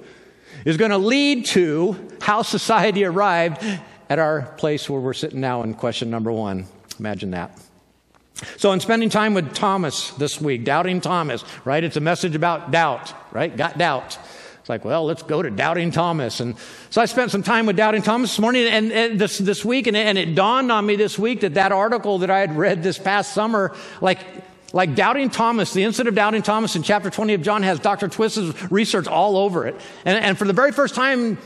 is 0.65 0.77
going 0.77 0.91
to 0.91 0.97
lead 0.97 1.45
to 1.45 1.95
how 2.21 2.41
society 2.41 3.05
arrived 3.05 3.63
at 4.09 4.19
our 4.19 4.41
place 4.57 4.89
where 4.89 4.99
we're 4.99 5.13
sitting 5.13 5.39
now 5.39 5.61
in 5.63 5.73
question 5.73 6.09
number 6.09 6.31
one. 6.31 6.65
Imagine 6.99 7.31
that. 7.31 7.57
So, 8.57 8.71
in 8.71 8.79
spending 8.79 9.09
time 9.09 9.33
with 9.33 9.53
Thomas 9.53 10.11
this 10.11 10.39
week, 10.39 10.63
doubting 10.63 11.01
Thomas, 11.01 11.43
right? 11.65 11.83
It's 11.83 11.97
a 11.97 12.01
message 12.01 12.35
about 12.35 12.71
doubt, 12.71 13.13
right? 13.33 13.55
Got 13.55 13.77
doubt. 13.77 14.17
It's 14.59 14.69
like, 14.69 14.85
well, 14.85 15.03
let's 15.05 15.23
go 15.23 15.41
to 15.41 15.49
doubting 15.49 15.91
Thomas. 15.91 16.39
And 16.39 16.55
so 16.89 17.01
I 17.01 17.05
spent 17.05 17.31
some 17.31 17.43
time 17.43 17.65
with 17.65 17.75
doubting 17.75 18.01
Thomas 18.01 18.29
this 18.29 18.39
morning 18.39 18.67
and, 18.67 18.91
and 18.91 19.19
this, 19.19 19.37
this 19.37 19.65
week, 19.65 19.87
and, 19.87 19.97
and 19.97 20.17
it 20.17 20.35
dawned 20.35 20.71
on 20.71 20.85
me 20.85 20.95
this 20.95 21.17
week 21.19 21.41
that 21.41 21.55
that 21.55 21.71
article 21.71 22.19
that 22.19 22.29
I 22.29 22.39
had 22.39 22.55
read 22.55 22.83
this 22.83 22.97
past 22.97 23.33
summer, 23.33 23.75
like, 23.99 24.19
like 24.71 24.95
doubting 24.95 25.29
Thomas, 25.29 25.73
the 25.73 25.83
incident 25.83 26.09
of 26.09 26.15
doubting 26.15 26.43
Thomas 26.43 26.75
in 26.75 26.83
chapter 26.83 27.09
20 27.09 27.33
of 27.33 27.41
John 27.41 27.63
has 27.63 27.79
Dr. 27.79 28.07
Twiss's 28.07 28.71
research 28.71 29.07
all 29.07 29.37
over 29.37 29.67
it. 29.67 29.75
And, 30.05 30.23
and 30.23 30.37
for 30.37 30.45
the 30.45 30.53
very 30.53 30.71
first 30.71 30.93
time 30.93 31.37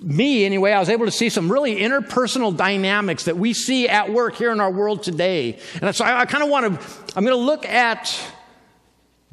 me 0.00 0.44
anyway, 0.44 0.72
I 0.72 0.80
was 0.80 0.88
able 0.88 1.06
to 1.06 1.12
see 1.12 1.28
some 1.28 1.50
really 1.50 1.76
interpersonal 1.76 2.56
dynamics 2.56 3.24
that 3.24 3.36
we 3.36 3.52
see 3.52 3.88
at 3.88 4.12
work 4.12 4.34
here 4.34 4.52
in 4.52 4.60
our 4.60 4.70
world 4.70 5.02
today. 5.02 5.58
And 5.80 5.94
so 5.94 6.04
I, 6.04 6.20
I 6.20 6.24
kind 6.26 6.42
of 6.42 6.50
want 6.50 6.80
to, 6.80 6.88
I'm 7.16 7.24
going 7.24 7.36
to 7.36 7.44
look 7.44 7.66
at 7.66 8.18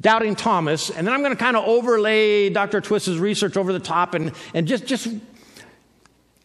doubting 0.00 0.34
Thomas, 0.34 0.90
and 0.90 1.06
then 1.06 1.12
I'm 1.12 1.20
going 1.20 1.32
to 1.32 1.38
kind 1.38 1.56
of 1.56 1.64
overlay 1.66 2.48
Dr. 2.48 2.80
Twiss's 2.80 3.18
research 3.18 3.56
over 3.56 3.72
the 3.72 3.80
top 3.80 4.14
and, 4.14 4.32
and 4.54 4.66
just, 4.66 4.86
just 4.86 5.08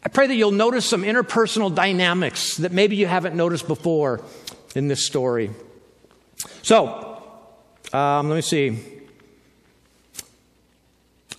I 0.04 0.10
pray 0.10 0.28
that 0.28 0.36
you'll 0.36 0.52
notice 0.52 0.86
some 0.86 1.04
interpersonal 1.04 1.74
dynamics 1.74 2.58
that 2.58 2.72
maybe 2.72 2.96
you 2.96 3.08
haven't 3.08 3.36
noticed 3.36 3.68
before 3.68 4.22
in 4.76 4.88
this 4.88 5.06
story. 5.06 5.52
So, 6.62 7.24
um, 7.92 8.30
let 8.30 8.36
me 8.36 8.42
see. 8.42 8.95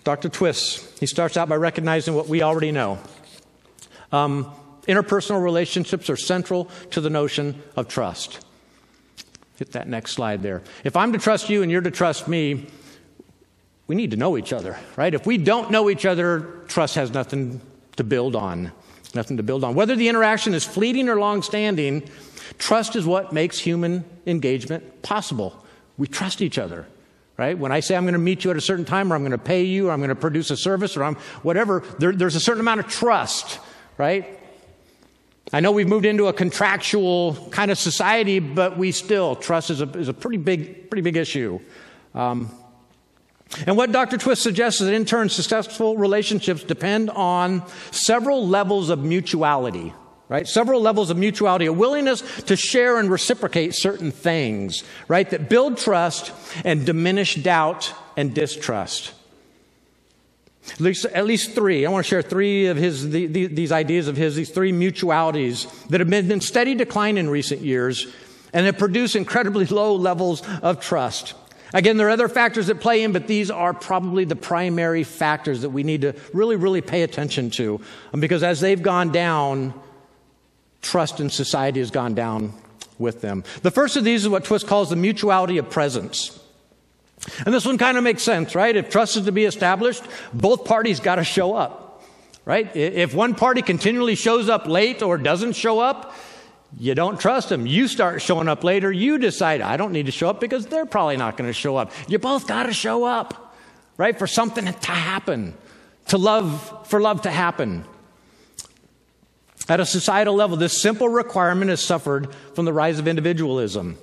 Dr. 0.07 0.29
Twiss, 0.29 0.89
he 1.01 1.07
starts 1.07 1.37
out 1.37 1.49
by 1.49 1.57
recognizing 1.57 2.15
what 2.15 2.29
we 2.29 2.41
already 2.41 2.71
know. 2.71 3.01
Um, 4.13 4.47
interpersonal 4.87 5.43
relationships 5.43 6.09
are 6.09 6.17
central 6.17 6.67
to 6.93 7.01
the 7.01 7.11
notion 7.11 7.61
of 7.75 7.89
trust. 7.89 8.47
Hit 9.57 9.73
that 9.73 9.89
next 9.89 10.13
slide 10.13 10.45
there. 10.45 10.63
If 10.85 10.95
I'm 10.95 11.13
to 11.13 11.19
trust 11.19 11.51
you 11.51 11.65
and 11.65 11.73
you're 11.73 11.81
to 11.81 11.91
trust 11.91 12.29
me, 12.29 12.69
we 13.89 13.97
need 13.97 14.13
to 14.13 14.17
know 14.17 14.39
each 14.39 14.53
other, 14.53 14.79
right? 14.95 15.13
If 15.13 15.27
we 15.27 15.39
don't 15.39 15.73
know 15.73 15.91
each 15.91 16.07
other, 16.07 16.63
trust 16.69 16.95
has 16.95 17.13
nothing 17.13 17.61
to 17.97 18.05
build 18.05 18.37
on. 18.37 18.71
Nothing 19.13 19.39
to 19.39 19.43
build 19.43 19.65
on. 19.65 19.75
Whether 19.75 19.97
the 19.97 20.09
interaction 20.09 20.55
is 20.55 20.63
fleeting 20.63 21.09
or 21.09 21.19
long 21.19 21.43
standing, 21.43 22.09
trust 22.59 22.95
is 22.95 23.05
what 23.05 23.33
makes 23.33 23.59
human 23.59 24.05
engagement 24.25 25.03
possible. 25.03 25.65
We 25.99 26.07
trust 26.07 26.43
each 26.43 26.59
other, 26.59 26.87
right? 27.37 27.59
When 27.59 27.73
I 27.73 27.81
say 27.81 27.97
I'm 27.97 28.05
going 28.05 28.14
to 28.14 28.19
meet 28.19 28.45
you 28.45 28.50
at 28.50 28.57
a 28.57 28.61
certain 28.61 28.85
time, 28.85 29.12
or 29.12 29.16
I'm 29.16 29.23
going 29.23 29.33
to 29.33 29.38
pay 29.38 29.64
you, 29.64 29.88
or 29.88 29.93
I'm 29.93 30.00
going 30.00 30.09
to 30.09 30.14
produce 30.14 30.50
a 30.50 30.57
service, 30.57 30.97
or 30.97 31.05
I'm 31.05 31.16
whatever, 31.43 31.83
there, 31.99 32.12
there's 32.12 32.37
a 32.37 32.40
certain 32.40 32.61
amount 32.61 32.81
of 32.81 32.88
trust, 32.88 33.59
right? 33.99 34.40
I 35.52 35.61
know 35.61 35.71
we've 35.71 35.88
moved 35.88 36.07
into 36.07 36.26
a 36.26 36.33
contractual 36.33 37.37
kind 37.50 37.71
of 37.71 37.78
society, 37.78 38.40
but 38.40 38.76
we 38.76 38.90
still, 38.90 39.37
trust 39.37 39.71
is 39.71 39.81
a, 39.81 39.88
is 39.90 40.09
a 40.09 40.14
pretty, 40.14 40.38
big, 40.38 40.90
pretty 40.90 41.02
big 41.02 41.16
issue. 41.16 41.61
Um, 42.14 42.50
and 43.66 43.76
what 43.76 43.93
Dr. 43.93 44.16
Twiss 44.16 44.40
suggests 44.40 44.81
is 44.81 44.88
that 44.88 44.95
in 44.95 45.05
turn, 45.05 45.28
successful 45.28 45.97
relationships 45.97 46.64
depend 46.64 47.11
on 47.11 47.62
several 47.93 48.47
levels 48.47 48.90
of 48.90 49.05
mutuality, 49.05 49.93
right? 50.28 50.47
Several 50.47 50.80
levels 50.80 51.11
of 51.11 51.16
mutuality, 51.16 51.66
a 51.66 51.73
willingness 51.73 52.21
to 52.42 52.56
share 52.56 52.99
and 52.99 53.11
reciprocate 53.11 53.75
certain 53.75 54.11
things, 54.11 54.83
right? 55.09 55.28
That 55.30 55.49
build 55.49 55.78
trust 55.78 56.33
and 56.64 56.85
diminish 56.85 57.37
doubt 57.37 57.95
and 58.16 58.35
distrust. 58.35 59.12
At 60.73 60.80
least, 60.80 61.04
at 61.04 61.26
least 61.26 61.52
three. 61.52 61.87
I 61.87 61.90
want 61.90 62.04
to 62.04 62.09
share 62.09 62.23
three 62.23 62.66
of 62.66 62.76
his, 62.76 63.09
the, 63.11 63.26
the, 63.26 63.47
these 63.47 63.71
ideas 63.71 64.09
of 64.09 64.16
his, 64.16 64.35
these 64.35 64.50
three 64.50 64.73
mutualities 64.73 65.71
that 65.88 66.00
have 66.00 66.11
been 66.11 66.30
in 66.30 66.40
steady 66.40 66.75
decline 66.75 67.18
in 67.18 67.30
recent 67.30 67.61
years 67.61 68.12
and 68.52 68.66
have 68.66 68.78
produced 68.78 69.14
incredibly 69.14 69.64
low 69.66 69.95
levels 69.95 70.42
of 70.62 70.80
trust. 70.80 71.35
Again, 71.73 71.97
there 71.97 72.09
are 72.09 72.11
other 72.11 72.28
factors 72.28 72.68
that 72.68 72.80
play 72.80 73.02
in, 73.02 73.12
but 73.12 73.26
these 73.26 73.50
are 73.50 73.75
probably 73.75 74.25
the 74.25 74.37
primary 74.37 75.04
factors 75.04 75.62
that 75.62 75.71
we 75.71 75.83
need 75.83 76.02
to 76.02 76.14
really, 76.33 76.56
really 76.56 76.80
pay 76.80 77.02
attention 77.02 77.50
to. 77.50 77.80
Because 78.18 78.42
as 78.42 78.61
they've 78.61 78.83
gone 78.83 79.11
down, 79.12 79.75
trust 80.87 81.21
in 81.21 81.31
society 81.31 81.81
has 81.81 81.90
gone 81.90 82.14
down 82.14 82.52
with 82.99 83.21
them. 83.21 83.45
The 83.62 83.71
first 83.71 83.97
of 83.97 84.05
these 84.05 84.23
is 84.23 84.28
what 84.28 84.45
Twiss 84.45 84.64
calls 84.64 84.90
the 84.90 84.97
mutuality 84.97 85.59
of 85.59 85.69
presence. 85.69 86.38
And 87.45 87.52
this 87.52 87.66
one 87.66 87.78
kind 87.78 87.99
of 87.99 88.05
makes 88.05 88.23
sense, 88.23 88.55
right? 88.55 88.75
If 88.76 88.88
trust 88.90 89.16
is 89.16 89.25
to 89.25 89.33
be 89.33 89.45
established, 89.45 90.05
both 90.33 90.64
parties 90.64 91.00
got 91.00 91.16
to 91.16 91.25
show 91.25 91.55
up, 91.55 92.05
right? 92.45 92.75
If 92.76 93.14
one 93.14 93.35
party 93.35 93.62
continually 93.62 94.14
shows 94.14 94.49
up 94.49 94.66
late 94.66 95.02
or 95.02 95.19
doesn't 95.19 95.55
show 95.55 95.81
up, 95.81 96.14
you 96.78 96.95
don't 96.95 97.19
trust 97.19 97.49
them. 97.49 97.66
You 97.66 97.88
start 97.88 98.23
showing 98.23 98.49
up 98.49 98.62
later. 98.62 98.93
You 98.93 99.19
decide, 99.19 99.61
I 99.61 99.76
don't 99.76 99.93
need 99.93 100.07
to 100.07 100.12
show 100.12 100.28
up 100.28 100.40
because 100.40 100.66
they're 100.66 100.87
probably 100.87 101.16
not 101.16 101.37
going 101.37 101.49
to 101.49 101.55
show 101.55 101.76
up. 101.76 101.90
You 102.07 102.19
both 102.19 102.47
got 102.47 102.64
to 102.64 102.73
show 102.73 103.05
up, 103.05 103.55
right? 103.97 104.19
For 104.19 104.26
something 104.26 104.64
to 104.66 104.90
happen, 104.90 105.55
to 106.09 106.19
love, 106.19 106.87
for 106.88 107.00
love 107.00 107.23
to 107.23 107.31
happen. 107.31 107.85
At 109.68 109.80
a 109.80 109.87
societal 109.87 110.35
level, 110.35 110.56
this 110.56 110.80
simple 110.80 111.08
requirement 111.08 111.70
has 111.70 111.82
suffered 111.82 112.32
from 112.54 112.64
the 112.64 112.73
rise 112.73 112.99
of 112.99 113.08
individualism. 113.08 113.99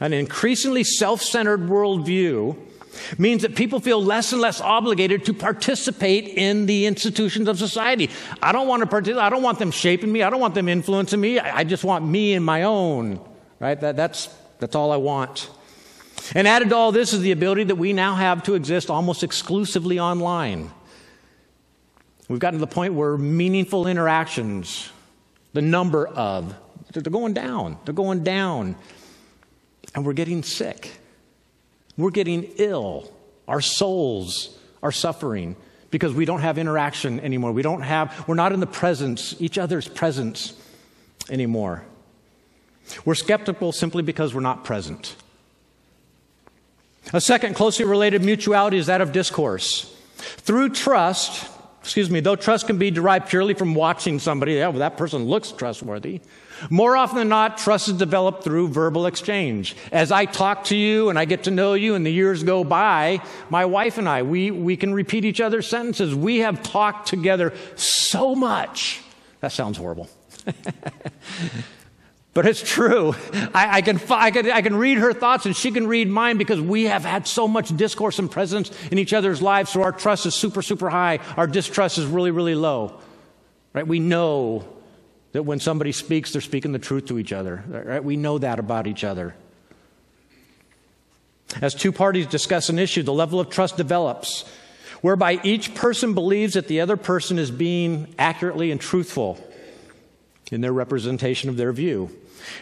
An 0.00 0.12
increasingly 0.12 0.84
self 0.84 1.20
centered 1.20 1.62
worldview 1.62 2.56
means 3.18 3.42
that 3.42 3.54
people 3.54 3.80
feel 3.80 4.02
less 4.02 4.32
and 4.32 4.40
less 4.40 4.60
obligated 4.60 5.24
to 5.24 5.34
participate 5.34 6.26
in 6.28 6.66
the 6.66 6.86
institutions 6.86 7.48
of 7.48 7.58
society. 7.58 8.10
I 8.42 8.52
don't 8.52 8.68
want 8.68 8.80
to 8.80 8.86
participate. 8.86 9.22
I 9.22 9.30
don't 9.30 9.42
want 9.42 9.58
them 9.58 9.70
shaping 9.70 10.12
me. 10.12 10.22
I 10.22 10.30
don't 10.30 10.40
want 10.40 10.54
them 10.54 10.68
influencing 10.68 11.20
me. 11.20 11.38
I 11.38 11.64
just 11.64 11.84
want 11.84 12.04
me 12.04 12.34
and 12.34 12.44
my 12.44 12.64
own. 12.64 13.20
Right? 13.58 13.78
That, 13.80 13.96
that's, 13.96 14.28
that's 14.58 14.74
all 14.74 14.92
I 14.92 14.96
want. 14.96 15.50
And 16.34 16.46
added 16.46 16.70
to 16.70 16.76
all 16.76 16.92
this 16.92 17.12
is 17.12 17.20
the 17.20 17.32
ability 17.32 17.64
that 17.64 17.76
we 17.76 17.92
now 17.92 18.14
have 18.14 18.42
to 18.44 18.54
exist 18.54 18.90
almost 18.90 19.22
exclusively 19.22 19.98
online. 19.98 20.70
We've 22.28 22.38
gotten 22.38 22.60
to 22.60 22.64
the 22.64 22.72
point 22.72 22.94
where 22.94 23.16
meaningful 23.18 23.86
interactions, 23.86 24.90
the 25.52 25.62
number 25.62 26.06
of, 26.06 26.54
they're 26.92 27.02
going 27.02 27.34
down. 27.34 27.78
They're 27.84 27.94
going 27.94 28.24
down. 28.24 28.76
And 29.94 30.06
we're 30.06 30.12
getting 30.12 30.42
sick. 30.42 30.98
We're 31.96 32.10
getting 32.10 32.44
ill. 32.56 33.10
Our 33.48 33.60
souls 33.60 34.56
are 34.82 34.92
suffering 34.92 35.56
because 35.90 36.14
we 36.14 36.24
don't 36.24 36.40
have 36.40 36.58
interaction 36.58 37.20
anymore. 37.20 37.52
We 37.52 37.62
don't 37.62 37.82
have, 37.82 38.26
we're 38.28 38.34
not 38.34 38.52
in 38.52 38.60
the 38.60 38.66
presence, 38.66 39.34
each 39.40 39.58
other's 39.58 39.88
presence 39.88 40.54
anymore. 41.28 41.82
We're 43.04 43.14
skeptical 43.14 43.72
simply 43.72 44.02
because 44.02 44.34
we're 44.34 44.40
not 44.40 44.64
present. 44.64 45.16
A 47.12 47.20
second 47.20 47.54
closely 47.54 47.84
related 47.84 48.22
mutuality 48.22 48.78
is 48.78 48.86
that 48.86 49.00
of 49.00 49.12
discourse. 49.12 49.94
Through 50.16 50.70
trust, 50.70 51.48
excuse 51.82 52.10
me, 52.10 52.20
though 52.20 52.36
trust 52.36 52.66
can 52.66 52.78
be 52.78 52.90
derived 52.90 53.28
purely 53.28 53.54
from 53.54 53.74
watching 53.74 54.18
somebody, 54.18 54.54
yeah, 54.54 54.68
well, 54.68 54.80
that 54.80 54.96
person 54.96 55.24
looks 55.24 55.50
trustworthy. 55.52 56.20
More 56.68 56.94
often 56.96 57.16
than 57.16 57.28
not, 57.30 57.56
trust 57.56 57.88
is 57.88 57.94
developed 57.94 58.44
through 58.44 58.68
verbal 58.68 59.06
exchange. 59.06 59.74
As 59.90 60.12
I 60.12 60.26
talk 60.26 60.64
to 60.64 60.76
you 60.76 61.08
and 61.08 61.18
I 61.18 61.24
get 61.24 61.44
to 61.44 61.50
know 61.50 61.72
you 61.72 61.94
and 61.94 62.04
the 62.04 62.12
years 62.12 62.42
go 62.42 62.64
by, 62.64 63.22
my 63.48 63.64
wife 63.64 63.96
and 63.96 64.06
I, 64.08 64.22
we, 64.22 64.50
we 64.50 64.76
can 64.76 64.92
repeat 64.92 65.24
each 65.24 65.40
other's 65.40 65.66
sentences. 65.66 66.14
We 66.14 66.38
have 66.38 66.62
talked 66.62 67.08
together 67.08 67.54
so 67.76 68.34
much. 68.34 69.00
That 69.40 69.52
sounds 69.52 69.78
horrible. 69.78 70.10
but 72.32 72.46
it's 72.46 72.62
true. 72.62 73.14
I, 73.52 73.78
I, 73.78 73.82
can, 73.82 74.00
I, 74.08 74.30
can, 74.30 74.50
I 74.50 74.62
can 74.62 74.76
read 74.76 74.98
her 74.98 75.12
thoughts 75.12 75.46
and 75.46 75.56
she 75.56 75.72
can 75.72 75.88
read 75.88 76.08
mine 76.08 76.38
because 76.38 76.60
we 76.60 76.84
have 76.84 77.04
had 77.04 77.26
so 77.26 77.48
much 77.48 77.76
discourse 77.76 78.20
and 78.20 78.30
presence 78.30 78.70
in 78.90 78.98
each 78.98 79.12
other's 79.12 79.42
lives. 79.42 79.72
So 79.72 79.82
our 79.82 79.90
trust 79.90 80.26
is 80.26 80.34
super, 80.34 80.62
super 80.62 80.90
high. 80.90 81.18
Our 81.36 81.48
distrust 81.48 81.98
is 81.98 82.06
really, 82.06 82.30
really 82.30 82.54
low. 82.54 83.00
Right? 83.72 83.86
We 83.86 83.98
know 83.98 84.64
that 85.32 85.42
when 85.42 85.58
somebody 85.58 85.90
speaks, 85.90 86.32
they're 86.32 86.40
speaking 86.40 86.72
the 86.72 86.78
truth 86.78 87.06
to 87.06 87.18
each 87.18 87.32
other. 87.32 87.64
Right? 87.66 88.02
We 88.02 88.16
know 88.16 88.38
that 88.38 88.60
about 88.60 88.86
each 88.86 89.02
other. 89.02 89.34
As 91.60 91.74
two 91.74 91.90
parties 91.90 92.26
discuss 92.26 92.68
an 92.68 92.78
issue, 92.78 93.02
the 93.02 93.12
level 93.12 93.40
of 93.40 93.50
trust 93.50 93.76
develops, 93.76 94.44
whereby 95.00 95.40
each 95.42 95.74
person 95.74 96.14
believes 96.14 96.54
that 96.54 96.68
the 96.68 96.80
other 96.80 96.96
person 96.96 97.40
is 97.40 97.50
being 97.50 98.14
accurately 98.20 98.70
and 98.70 98.80
truthful 98.80 99.44
in 100.50 100.60
their 100.60 100.72
representation 100.72 101.48
of 101.48 101.56
their 101.56 101.72
view. 101.72 102.10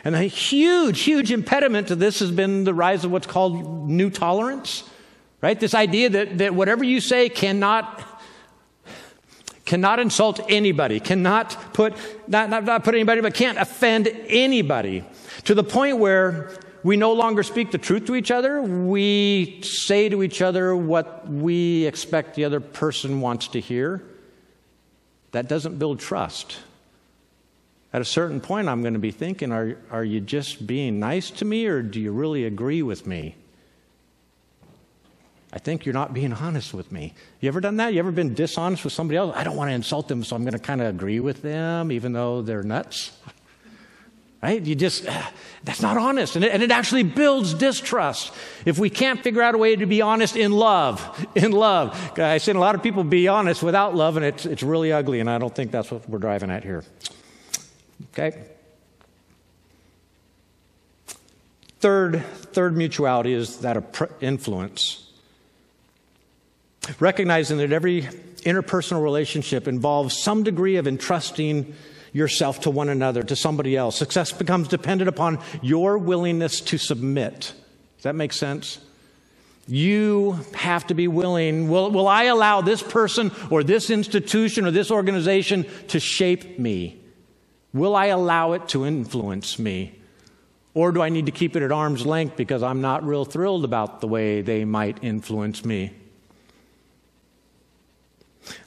And 0.04 0.14
a 0.14 0.22
huge, 0.22 1.00
huge 1.00 1.32
impediment 1.32 1.88
to 1.88 1.96
this 1.96 2.20
has 2.20 2.30
been 2.30 2.64
the 2.64 2.74
rise 2.74 3.04
of 3.04 3.10
what's 3.10 3.26
called 3.26 3.88
new 3.88 4.10
tolerance, 4.10 4.84
right? 5.40 5.58
This 5.58 5.74
idea 5.74 6.10
that, 6.10 6.38
that 6.38 6.54
whatever 6.54 6.84
you 6.84 7.00
say 7.00 7.28
cannot 7.28 8.04
cannot 9.64 9.98
insult 9.98 10.40
anybody, 10.48 10.98
cannot 10.98 11.74
put, 11.74 11.94
not, 12.26 12.48
not, 12.48 12.64
not 12.64 12.84
put 12.84 12.94
anybody, 12.94 13.20
but 13.20 13.34
can't 13.34 13.58
offend 13.58 14.08
anybody 14.28 15.04
to 15.44 15.54
the 15.54 15.62
point 15.62 15.98
where 15.98 16.50
we 16.82 16.96
no 16.96 17.12
longer 17.12 17.42
speak 17.42 17.70
the 17.70 17.76
truth 17.76 18.06
to 18.06 18.14
each 18.14 18.30
other. 18.30 18.62
We 18.62 19.60
say 19.62 20.08
to 20.08 20.22
each 20.22 20.40
other 20.40 20.74
what 20.74 21.28
we 21.28 21.84
expect 21.84 22.34
the 22.34 22.46
other 22.46 22.60
person 22.60 23.20
wants 23.20 23.48
to 23.48 23.60
hear. 23.60 24.02
That 25.32 25.48
doesn't 25.48 25.78
build 25.78 26.00
trust. 26.00 26.56
At 27.92 28.02
a 28.02 28.04
certain 28.04 28.40
point, 28.40 28.68
I'm 28.68 28.82
going 28.82 28.92
to 28.92 28.98
be 28.98 29.10
thinking, 29.10 29.50
are, 29.50 29.76
are 29.90 30.04
you 30.04 30.20
just 30.20 30.66
being 30.66 30.98
nice 31.00 31.30
to 31.30 31.44
me 31.44 31.66
or 31.66 31.80
do 31.80 32.00
you 32.00 32.12
really 32.12 32.44
agree 32.44 32.82
with 32.82 33.06
me? 33.06 33.34
I 35.52 35.58
think 35.58 35.86
you're 35.86 35.94
not 35.94 36.12
being 36.12 36.34
honest 36.34 36.74
with 36.74 36.92
me. 36.92 37.14
You 37.40 37.48
ever 37.48 37.60
done 37.60 37.78
that? 37.78 37.94
You 37.94 38.00
ever 38.00 38.12
been 38.12 38.34
dishonest 38.34 38.84
with 38.84 38.92
somebody 38.92 39.16
else? 39.16 39.34
I 39.34 39.44
don't 39.44 39.56
want 39.56 39.70
to 39.70 39.74
insult 39.74 40.06
them, 40.06 40.22
so 40.22 40.36
I'm 40.36 40.42
going 40.42 40.52
to 40.52 40.58
kind 40.58 40.82
of 40.82 40.88
agree 40.88 41.20
with 41.20 41.40
them, 41.40 41.90
even 41.90 42.12
though 42.12 42.42
they're 42.42 42.62
nuts. 42.62 43.12
Right? 44.40 44.62
You 44.62 44.76
just, 44.76 45.04
uh, 45.04 45.20
that's 45.64 45.82
not 45.82 45.96
honest. 45.96 46.36
And 46.36 46.44
it, 46.44 46.52
and 46.52 46.62
it 46.62 46.70
actually 46.70 47.02
builds 47.02 47.54
distrust. 47.54 48.32
If 48.64 48.78
we 48.78 48.88
can't 48.88 49.20
figure 49.20 49.42
out 49.42 49.56
a 49.56 49.58
way 49.58 49.74
to 49.74 49.84
be 49.84 50.00
honest 50.00 50.36
in 50.36 50.52
love, 50.52 51.26
in 51.34 51.50
love. 51.50 52.16
I've 52.16 52.40
seen 52.40 52.54
a 52.54 52.60
lot 52.60 52.76
of 52.76 52.82
people 52.84 53.02
be 53.02 53.26
honest 53.26 53.64
without 53.64 53.96
love, 53.96 54.16
and 54.16 54.24
it's, 54.24 54.46
it's 54.46 54.62
really 54.62 54.92
ugly, 54.92 55.18
and 55.18 55.28
I 55.28 55.38
don't 55.38 55.52
think 55.52 55.72
that's 55.72 55.90
what 55.90 56.08
we're 56.08 56.20
driving 56.20 56.52
at 56.52 56.62
here. 56.62 56.84
Okay? 58.06 58.36
Third, 61.80 62.24
third 62.24 62.76
mutuality 62.76 63.32
is 63.32 63.58
that 63.58 63.76
of 63.76 64.12
influence. 64.20 65.10
Recognizing 66.98 67.58
that 67.58 67.72
every 67.72 68.02
interpersonal 68.02 69.02
relationship 69.02 69.68
involves 69.68 70.16
some 70.16 70.42
degree 70.42 70.76
of 70.76 70.88
entrusting 70.88 71.74
yourself 72.12 72.60
to 72.60 72.70
one 72.70 72.88
another, 72.88 73.22
to 73.22 73.36
somebody 73.36 73.76
else. 73.76 73.96
Success 73.96 74.32
becomes 74.32 74.68
dependent 74.68 75.08
upon 75.08 75.38
your 75.62 75.98
willingness 75.98 76.60
to 76.62 76.78
submit. 76.78 77.52
Does 77.96 78.04
that 78.04 78.14
make 78.14 78.32
sense? 78.32 78.78
You 79.66 80.38
have 80.54 80.86
to 80.86 80.94
be 80.94 81.08
willing. 81.08 81.68
Will, 81.68 81.90
will 81.90 82.08
I 82.08 82.24
allow 82.24 82.62
this 82.62 82.82
person 82.82 83.30
or 83.50 83.62
this 83.62 83.90
institution 83.90 84.66
or 84.66 84.70
this 84.70 84.90
organization 84.90 85.66
to 85.88 86.00
shape 86.00 86.58
me? 86.58 86.98
Will 87.72 87.94
I 87.94 88.06
allow 88.06 88.52
it 88.52 88.68
to 88.68 88.86
influence 88.86 89.58
me? 89.58 89.94
Or 90.74 90.92
do 90.92 91.02
I 91.02 91.08
need 91.08 91.26
to 91.26 91.32
keep 91.32 91.56
it 91.56 91.62
at 91.62 91.72
arm's 91.72 92.06
length 92.06 92.36
because 92.36 92.62
I'm 92.62 92.80
not 92.80 93.04
real 93.04 93.24
thrilled 93.24 93.64
about 93.64 94.00
the 94.00 94.06
way 94.06 94.42
they 94.42 94.64
might 94.64 95.02
influence 95.02 95.64
me? 95.64 95.92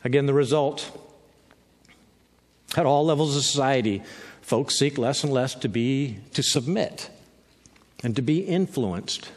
Again, 0.03 0.25
the 0.25 0.33
result 0.33 0.97
at 2.77 2.85
all 2.85 3.05
levels 3.05 3.35
of 3.35 3.43
society, 3.43 4.03
folks 4.41 4.77
seek 4.77 4.97
less 4.97 5.23
and 5.23 5.33
less 5.33 5.55
to 5.55 5.67
be 5.67 6.19
to 6.33 6.43
submit 6.43 7.09
and 8.03 8.15
to 8.15 8.21
be 8.21 8.39
influenced. 8.39 9.31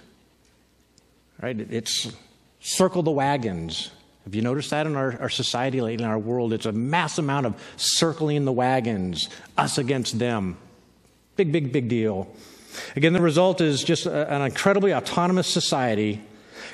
Right? 1.41 1.59
It's 1.59 2.13
circle 2.61 3.03
the 3.03 3.11
wagons. 3.11 3.91
Have 4.25 4.35
you 4.35 4.43
noticed 4.43 4.71
that 4.71 4.87
in 4.87 4.97
our, 4.97 5.21
our 5.21 5.29
society 5.29 5.81
lately, 5.81 6.05
in 6.05 6.11
our 6.11 6.19
world? 6.19 6.53
It's 6.53 6.67
a 6.67 6.73
mass 6.73 7.19
amount 7.19 7.47
of 7.47 7.55
circling 7.77 8.45
the 8.45 8.53
wagons, 8.53 9.29
us 9.59 9.77
against 9.77 10.19
them. 10.19 10.57
Big, 11.37 11.53
big, 11.53 11.73
big 11.73 11.89
deal. 11.89 12.35
Again, 12.97 13.13
the 13.13 13.21
result 13.21 13.61
is 13.61 13.85
just 13.85 14.07
a, 14.07 14.33
an 14.33 14.43
incredibly 14.43 14.95
autonomous 14.95 15.47
society 15.47 16.23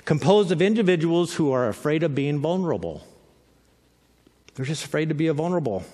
composed 0.05 0.53
of 0.53 0.63
individuals 0.63 1.35
who 1.35 1.51
are 1.53 1.69
afraid 1.69 2.03
of 2.03 2.15
being 2.15 2.39
vulnerable. 2.39 3.07
They're 4.55 4.67
just 4.67 4.85
afraid 4.85 5.09
to 5.09 5.15
be 5.15 5.29
vulnerable. 5.29 5.85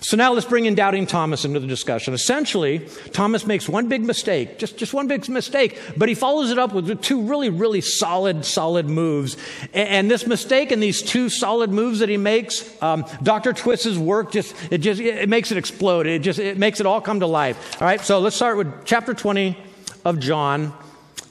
So 0.00 0.16
now 0.16 0.32
let's 0.32 0.46
bring 0.46 0.66
in 0.66 0.74
doubting 0.74 1.06
Thomas 1.06 1.44
into 1.44 1.60
the 1.60 1.66
discussion. 1.66 2.14
Essentially, 2.14 2.80
Thomas 3.12 3.46
makes 3.46 3.68
one 3.68 3.88
big 3.88 4.02
mistake, 4.02 4.58
just, 4.58 4.76
just 4.76 4.94
one 4.94 5.06
big 5.06 5.28
mistake, 5.28 5.78
but 5.96 6.08
he 6.08 6.14
follows 6.14 6.50
it 6.50 6.58
up 6.58 6.72
with 6.72 7.02
two 7.02 7.22
really, 7.22 7.48
really 7.48 7.80
solid, 7.80 8.44
solid 8.44 8.86
moves. 8.86 9.36
And, 9.74 9.88
and 9.88 10.10
this 10.10 10.26
mistake 10.26 10.70
and 10.72 10.82
these 10.82 11.02
two 11.02 11.28
solid 11.28 11.70
moves 11.70 11.98
that 11.98 12.08
he 12.08 12.16
makes, 12.16 12.80
um, 12.82 13.06
Dr. 13.22 13.52
Twiss's 13.52 13.98
work 13.98 14.30
just, 14.30 14.54
it 14.70 14.78
just, 14.78 15.00
it 15.00 15.28
makes 15.28 15.50
it 15.52 15.58
explode. 15.58 16.06
It 16.06 16.20
just, 16.20 16.38
it 16.38 16.58
makes 16.58 16.80
it 16.80 16.86
all 16.86 17.00
come 17.00 17.20
to 17.20 17.26
life. 17.26 17.80
All 17.80 17.86
right, 17.86 18.00
so 18.00 18.20
let's 18.20 18.36
start 18.36 18.56
with 18.56 18.84
chapter 18.84 19.14
20 19.14 19.56
of 20.04 20.20
John. 20.20 20.72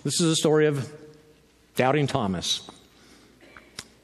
This 0.03 0.19
is 0.19 0.29
the 0.29 0.35
story 0.35 0.65
of 0.65 0.91
doubting 1.75 2.07
Thomas. 2.07 2.67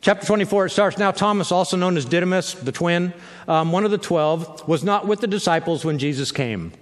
Chapter 0.04 0.28
24, 0.28 0.66
it 0.66 0.70
starts 0.72 0.98
now. 0.98 1.12
Thomas, 1.12 1.50
also 1.50 1.78
known 1.78 1.96
as 1.96 2.04
Didymus, 2.04 2.56
the 2.56 2.74
twin, 2.74 3.14
um, 3.48 3.72
one 3.72 3.86
of 3.86 3.92
the 3.92 3.98
twelve, 3.98 4.68
was 4.68 4.84
not 4.84 5.08
with 5.08 5.22
the 5.22 5.28
disciples 5.28 5.86
when 5.86 5.98
Jesus 5.98 6.30
came. 6.30 6.74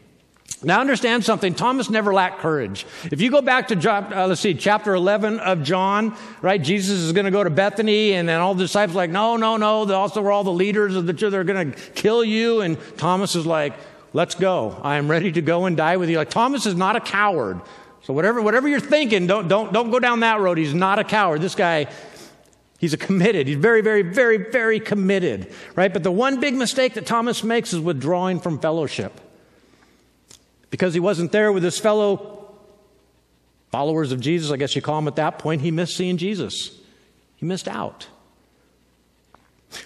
Now, 0.64 0.82
understand 0.82 1.24
something. 1.24 1.54
Thomas 1.54 1.92
never 1.92 2.16
lacked 2.16 2.40
courage. 2.40 2.84
If 3.12 3.22
you 3.22 3.30
go 3.30 3.44
back 3.44 3.68
to, 3.68 3.76
uh, 3.76 4.26
let's 4.26 4.42
see, 4.42 4.56
chapter 4.56 4.96
11 4.96 5.40
of 5.40 5.62
John, 5.62 6.18
right? 6.42 6.60
Jesus 6.60 6.98
is 6.98 7.12
going 7.12 7.26
to 7.26 7.32
go 7.32 7.44
to 7.44 7.52
Bethany, 7.52 8.14
and 8.14 8.28
then 8.28 8.40
all 8.40 8.56
the 8.56 8.64
disciples 8.64 8.96
are 8.96 8.98
like, 8.98 9.12
no, 9.12 9.38
no, 9.38 9.56
no. 9.56 9.86
They 9.86 9.94
also 9.94 10.24
were 10.24 10.32
all 10.32 10.44
the 10.44 10.52
leaders 10.52 10.96
of 10.96 11.06
the 11.06 11.14
church. 11.14 11.30
They're 11.30 11.44
going 11.44 11.74
to 11.74 11.80
kill 11.92 12.24
you. 12.24 12.62
And 12.62 12.76
Thomas 12.98 13.36
is 13.36 13.46
like, 13.46 13.74
let's 14.14 14.34
go. 14.34 14.82
I 14.82 14.98
am 14.98 15.12
ready 15.12 15.32
to 15.32 15.44
go 15.44 15.66
and 15.66 15.78
die 15.78 15.98
with 15.98 16.10
you. 16.10 16.18
Like, 16.18 16.32
Thomas 16.32 16.66
is 16.66 16.74
not 16.74 16.96
a 16.96 17.00
coward. 17.00 17.62
So 18.04 18.14
whatever, 18.14 18.42
whatever 18.42 18.68
you're 18.68 18.80
thinking, 18.80 19.28
don't, 19.28 19.48
don't, 19.48 19.72
don't 19.72 19.92
go 19.92 20.00
down 20.00 20.22
that 20.22 20.40
road. 20.40 20.58
He's 20.58 20.74
not 20.74 20.98
a 20.98 21.04
coward. 21.04 21.42
This 21.42 21.54
guy 21.54 21.86
He's 22.82 22.94
a 22.94 22.98
committed. 22.98 23.46
He's 23.46 23.58
very, 23.58 23.82
very, 23.82 24.02
very, 24.02 24.38
very 24.38 24.80
committed, 24.80 25.54
right? 25.76 25.94
But 25.94 26.02
the 26.02 26.12
one 26.12 26.40
big 26.40 26.56
mistake 26.56 26.96
that 26.96 27.06
Thomas 27.06 27.44
makes 27.44 27.74
is 27.74 27.80
withdrawing 27.80 28.40
from 28.40 28.58
fellowship. 28.58 29.22
Because 30.72 30.96
he 30.96 31.00
wasn't 31.00 31.32
there 31.32 31.52
with 31.52 31.62
his 31.62 31.78
fellow 31.78 32.56
followers 33.72 34.12
of 34.12 34.20
Jesus, 34.20 34.50
I 34.50 34.58
guess 34.58 34.76
you 34.76 34.82
call 34.82 34.98
him 34.98 35.08
at 35.08 35.18
that 35.18 35.38
point, 35.38 35.62
he 35.62 35.70
missed 35.70 35.96
seeing 35.96 36.18
Jesus. 36.18 36.76
He 37.36 37.46
missed 37.46 37.68
out. 37.68 38.08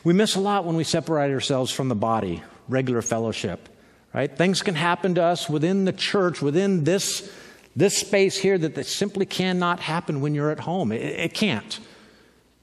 We 0.05 0.13
miss 0.13 0.36
a 0.36 0.39
lot 0.39 0.63
when 0.63 0.77
we 0.77 0.86
separate 0.86 1.34
ourselves 1.34 1.73
from 1.73 1.89
the 1.89 1.95
body, 1.95 2.43
regular 2.69 3.01
fellowship, 3.01 3.67
right? 4.13 4.34
Things 4.34 4.62
can 4.62 4.73
happen 4.73 5.15
to 5.15 5.23
us 5.23 5.49
within 5.49 5.84
the 5.84 5.91
church, 5.91 6.41
within 6.41 6.86
this, 6.86 7.29
this 7.75 7.97
space 7.97 8.38
here 8.38 8.58
that, 8.58 8.86
simply 8.86 9.25
cannot 9.25 9.81
happen 9.81 10.21
when 10.21 10.34
you're 10.34 10.51
at 10.51 10.62
home. 10.62 10.93
It, 10.93 11.01
it 11.01 11.34
can't. 11.34 11.77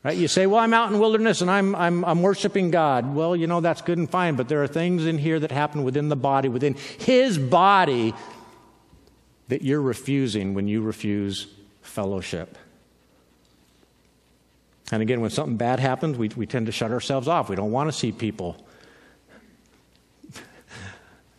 Right? 0.05 0.17
You 0.17 0.27
say, 0.27 0.47
well, 0.47 0.59
I'm 0.59 0.75
out 0.75 0.91
in 0.91 0.99
wilderness 0.99 1.43
and 1.43 1.51
I'm, 1.51 1.77
I'm, 1.77 2.05
I'm 2.05 2.23
worshiping 2.23 2.73
God. 2.73 3.15
Well, 3.15 3.37
you 3.37 3.47
know, 3.47 3.61
that's 3.61 3.83
good 3.83 3.99
and 3.99 4.11
fine, 4.11 4.35
but 4.35 4.49
there 4.49 4.63
are 4.63 4.67
things 4.67 5.07
in 5.07 5.17
here 5.17 5.39
that 5.39 5.53
happen 5.53 5.85
within 5.85 6.09
the 6.09 6.17
body, 6.17 6.49
within 6.49 6.75
His 6.99 7.39
body, 7.39 8.13
that 9.49 9.63
you're 9.63 9.83
refusing 9.83 10.55
when 10.55 10.67
you 10.67 10.83
refuse 10.83 11.47
fellowship. 11.83 12.59
And 14.91 15.03
again, 15.03 15.21
when 15.21 15.31
something 15.31 15.57
bad 15.57 15.79
happens, 15.79 16.19
we, 16.19 16.29
we 16.29 16.47
tend 16.47 16.67
to 16.67 16.73
shut 16.73 16.91
ourselves 16.91 17.29
off. 17.29 17.49
We 17.49 17.57
don't 17.57 17.71
want 17.73 17.89
to 17.91 17.97
see 17.97 18.13
people. 18.13 18.67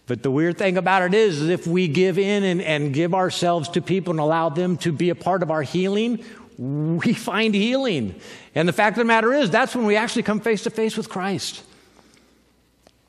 But 0.06 0.22
the 0.22 0.30
weird 0.30 0.58
thing 0.58 0.78
about 0.78 1.04
it 1.04 1.14
is, 1.14 1.42
is 1.42 1.48
if 1.48 1.66
we 1.66 1.88
give 1.88 2.20
in 2.20 2.44
and, 2.44 2.62
and 2.62 2.94
give 2.94 3.14
ourselves 3.14 3.70
to 3.70 3.82
people 3.82 4.12
and 4.12 4.20
allow 4.20 4.50
them 4.50 4.76
to 4.80 4.92
be 4.92 5.10
a 5.10 5.16
part 5.16 5.42
of 5.42 5.50
our 5.50 5.62
healing, 5.62 6.26
we 6.58 7.14
find 7.14 7.54
healing. 7.56 8.16
And 8.56 8.68
the 8.68 8.74
fact 8.74 8.98
of 8.98 9.00
the 9.00 9.06
matter 9.06 9.34
is, 9.34 9.50
that's 9.50 9.76
when 9.76 9.86
we 9.86 9.96
actually 9.96 10.24
come 10.24 10.40
face 10.40 10.64
to 10.64 10.70
face 10.70 10.98
with 10.98 11.10
Christ. 11.10 11.64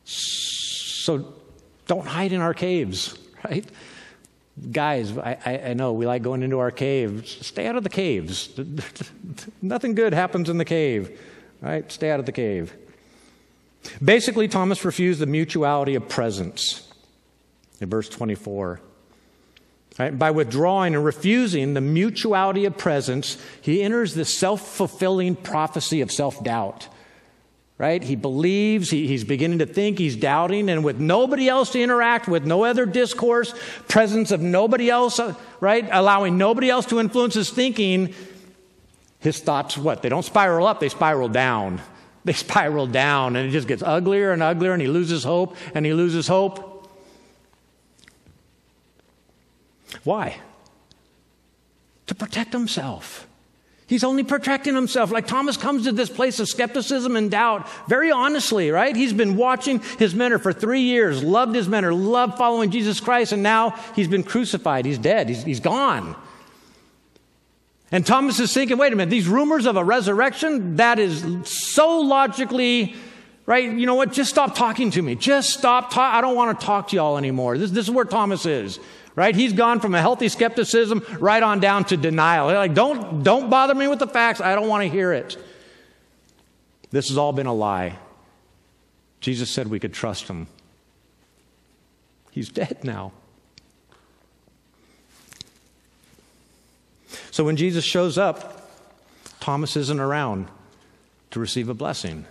So 0.05 1.35
don't 1.87 2.07
hide 2.07 2.33
in 2.33 2.41
our 2.41 2.55
caves, 2.55 3.19
right? 3.45 3.67
Guys, 4.71 5.17
I, 5.19 5.63
I, 5.67 5.75
know 5.75 5.93
we 5.95 6.07
like 6.07 6.23
going 6.23 6.45
into 6.45 6.61
our 6.61 6.71
caves. 6.71 7.45
Stay 7.45 7.67
out 7.67 7.75
of 7.75 7.83
the 7.83 7.89
caves. 7.89 8.51
Nothing 9.63 9.97
good 9.97 10.15
happens 10.15 10.49
in 10.49 10.59
the 10.59 10.65
cave, 10.65 11.21
right? 11.61 11.91
Stay 11.91 12.11
out 12.11 12.21
of 12.21 12.27
the 12.27 12.33
cave. 12.33 12.73
Basically, 14.03 14.47
Thomas 14.47 14.85
refused 14.85 15.19
the 15.19 15.27
mutuality 15.27 15.97
of 15.97 16.09
presence 16.09 16.89
in 17.81 17.91
verse 17.91 18.09
24. 18.09 18.81
Right? 19.99 20.17
By 20.17 20.33
withdrawing 20.33 20.95
and 20.95 21.05
refusing 21.05 21.75
the 21.75 21.81
mutuality 21.81 22.65
of 22.65 22.77
presence, 22.77 23.39
he 23.61 23.83
enters 23.83 24.15
the 24.15 24.25
self 24.25 24.67
fulfilling 24.77 25.37
prophecy 25.37 26.01
of 26.01 26.11
self 26.11 26.43
doubt. 26.43 26.89
Right? 27.79 28.03
He 28.03 28.17
believes, 28.17 28.91
he, 28.91 29.07
he's 29.07 29.25
beginning 29.25 29.59
to 29.59 29.67
think, 29.67 29.99
he's 29.99 30.17
doubting, 30.17 30.69
and 30.69 30.85
with 30.85 31.01
nobody 31.01 31.49
else 31.49 31.71
to 31.71 31.83
interact 31.83 32.29
with, 32.29 32.45
no 32.45 32.65
other 32.65 32.87
discourse, 32.87 33.53
presence 33.89 34.31
of 34.31 34.41
nobody 34.41 34.91
else, 34.91 35.19
uh, 35.19 35.35
right? 35.59 35.89
Allowing 35.91 36.39
nobody 36.39 36.71
else 36.71 36.87
to 36.87 37.01
influence 37.01 37.35
his 37.35 37.51
thinking, 37.51 38.15
his 39.19 39.41
thoughts, 39.41 39.77
what? 39.77 40.03
They 40.03 40.09
don't 40.09 40.25
spiral 40.25 40.67
up, 40.67 40.81
they 40.81 40.89
spiral 40.89 41.29
down. 41.29 41.81
They 42.27 42.33
spiral 42.33 42.87
down, 42.87 43.37
and 43.37 43.47
it 43.47 43.53
just 43.53 43.69
gets 43.69 43.83
uglier 43.83 44.33
and 44.33 44.43
uglier, 44.43 44.73
and 44.73 44.81
he 44.81 44.89
loses 44.89 45.25
hope, 45.25 45.59
and 45.75 45.85
he 45.85 45.93
loses 45.93 46.27
hope. 46.27 46.74
Why? 50.03 50.37
To 52.07 52.15
protect 52.15 52.53
himself. 52.53 53.27
He's 53.87 54.05
only 54.05 54.25
protecting 54.25 54.75
himself. 54.75 55.13
Like 55.13 55.27
Thomas 55.27 55.57
comes 55.57 55.85
to 55.85 55.93
this 55.93 56.09
place 56.09 56.41
of 56.41 56.49
skepticism 56.49 57.17
and 57.17 57.31
doubt 57.31 57.69
very 57.87 58.11
honestly, 58.11 58.71
right? 58.71 58.97
He's 58.97 59.13
been 59.13 59.37
watching 59.37 59.81
his 59.99 60.15
mentor 60.15 60.39
for 60.39 60.53
three 60.53 60.81
years, 60.81 61.23
loved 61.23 61.55
his 61.55 61.69
mentor, 61.69 61.93
loved 61.93 62.39
following 62.39 62.71
Jesus 62.71 62.99
Christ, 62.99 63.33
and 63.33 63.43
now 63.43 63.71
he's 63.95 64.09
been 64.09 64.23
crucified. 64.23 64.87
He's 64.87 64.99
dead. 64.99 65.29
He's, 65.29 65.43
he's 65.43 65.61
gone. 65.61 66.17
And 67.93 68.07
Thomas 68.07 68.41
is 68.41 68.53
thinking, 68.53 68.79
wait 68.79 68.93
a 68.93 68.97
minute, 68.97 69.11
these 69.11 69.29
rumors 69.29 69.67
of 69.67 69.77
a 69.77 69.85
resurrection, 69.85 70.77
that 70.77 70.99
is 70.99 71.23
so 71.45 72.01
logically, 72.01 72.97
right? 73.45 73.71
You 73.71 73.85
know 73.85 73.95
what? 73.95 74.13
Just 74.13 74.31
stop 74.31 74.57
talking 74.57 74.91
to 74.93 75.03
me. 75.03 75.15
Just 75.15 75.51
stop. 75.51 75.97
I 75.97 76.23
don't 76.23 76.35
want 76.35 76.59
to 76.59 76.67
talk 76.67 76.89
to 76.89 76.97
y'all 76.97 77.19
anymore. 77.19 77.59
This, 77.59 77.71
this 77.71 77.85
is 77.85 77.91
where 77.91 78.07
Thomas 78.07 78.47
is 78.47 78.81
right? 79.17 79.35
He's 79.35 79.53
gone 79.53 79.81
from 79.81 79.95
a 79.95 80.01
healthy 80.01 80.29
skepticism 80.29 81.05
right 81.19 81.43
on 81.43 81.61
down 81.61 81.85
to 81.87 81.97
denial. 81.97 82.47
Like, 82.47 82.75
don't, 82.75 83.23
don't 83.23 83.51
bother 83.51 83.75
me 83.75 83.87
with 83.87 83.99
the 83.99 84.07
facts. 84.07 84.41
I 84.41 84.55
don't 84.55 84.69
want 84.69 84.83
to 84.83 84.89
hear 84.89 85.13
it. 85.13 85.37
This 86.91 87.09
has 87.09 87.19
all 87.19 87.33
been 87.33 87.47
a 87.47 87.55
lie. 87.55 87.99
Jesus 89.21 89.51
said 89.51 89.69
we 89.69 89.81
could 89.81 89.93
trust 89.93 90.29
him. 90.29 90.47
He's 92.31 92.49
dead 92.49 92.79
now. 92.83 93.13
So 97.31 97.45
when 97.45 97.57
Jesus 97.57 97.85
shows 97.85 98.19
up, 98.19 98.71
Thomas 99.41 99.77
isn't 99.77 100.01
around 100.01 100.49
to 101.31 101.41
receive 101.41 101.69
a 101.69 101.75
blessing. 101.75 102.27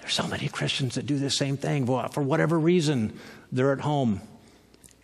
There's 0.00 0.14
so 0.14 0.26
many 0.26 0.48
Christians 0.48 0.96
that 0.96 1.06
do 1.06 1.18
the 1.18 1.30
same 1.30 1.56
thing. 1.56 1.86
For 1.86 2.22
whatever 2.22 2.58
reason, 2.58 3.18
they're 3.52 3.72
at 3.72 3.80
home. 3.80 4.20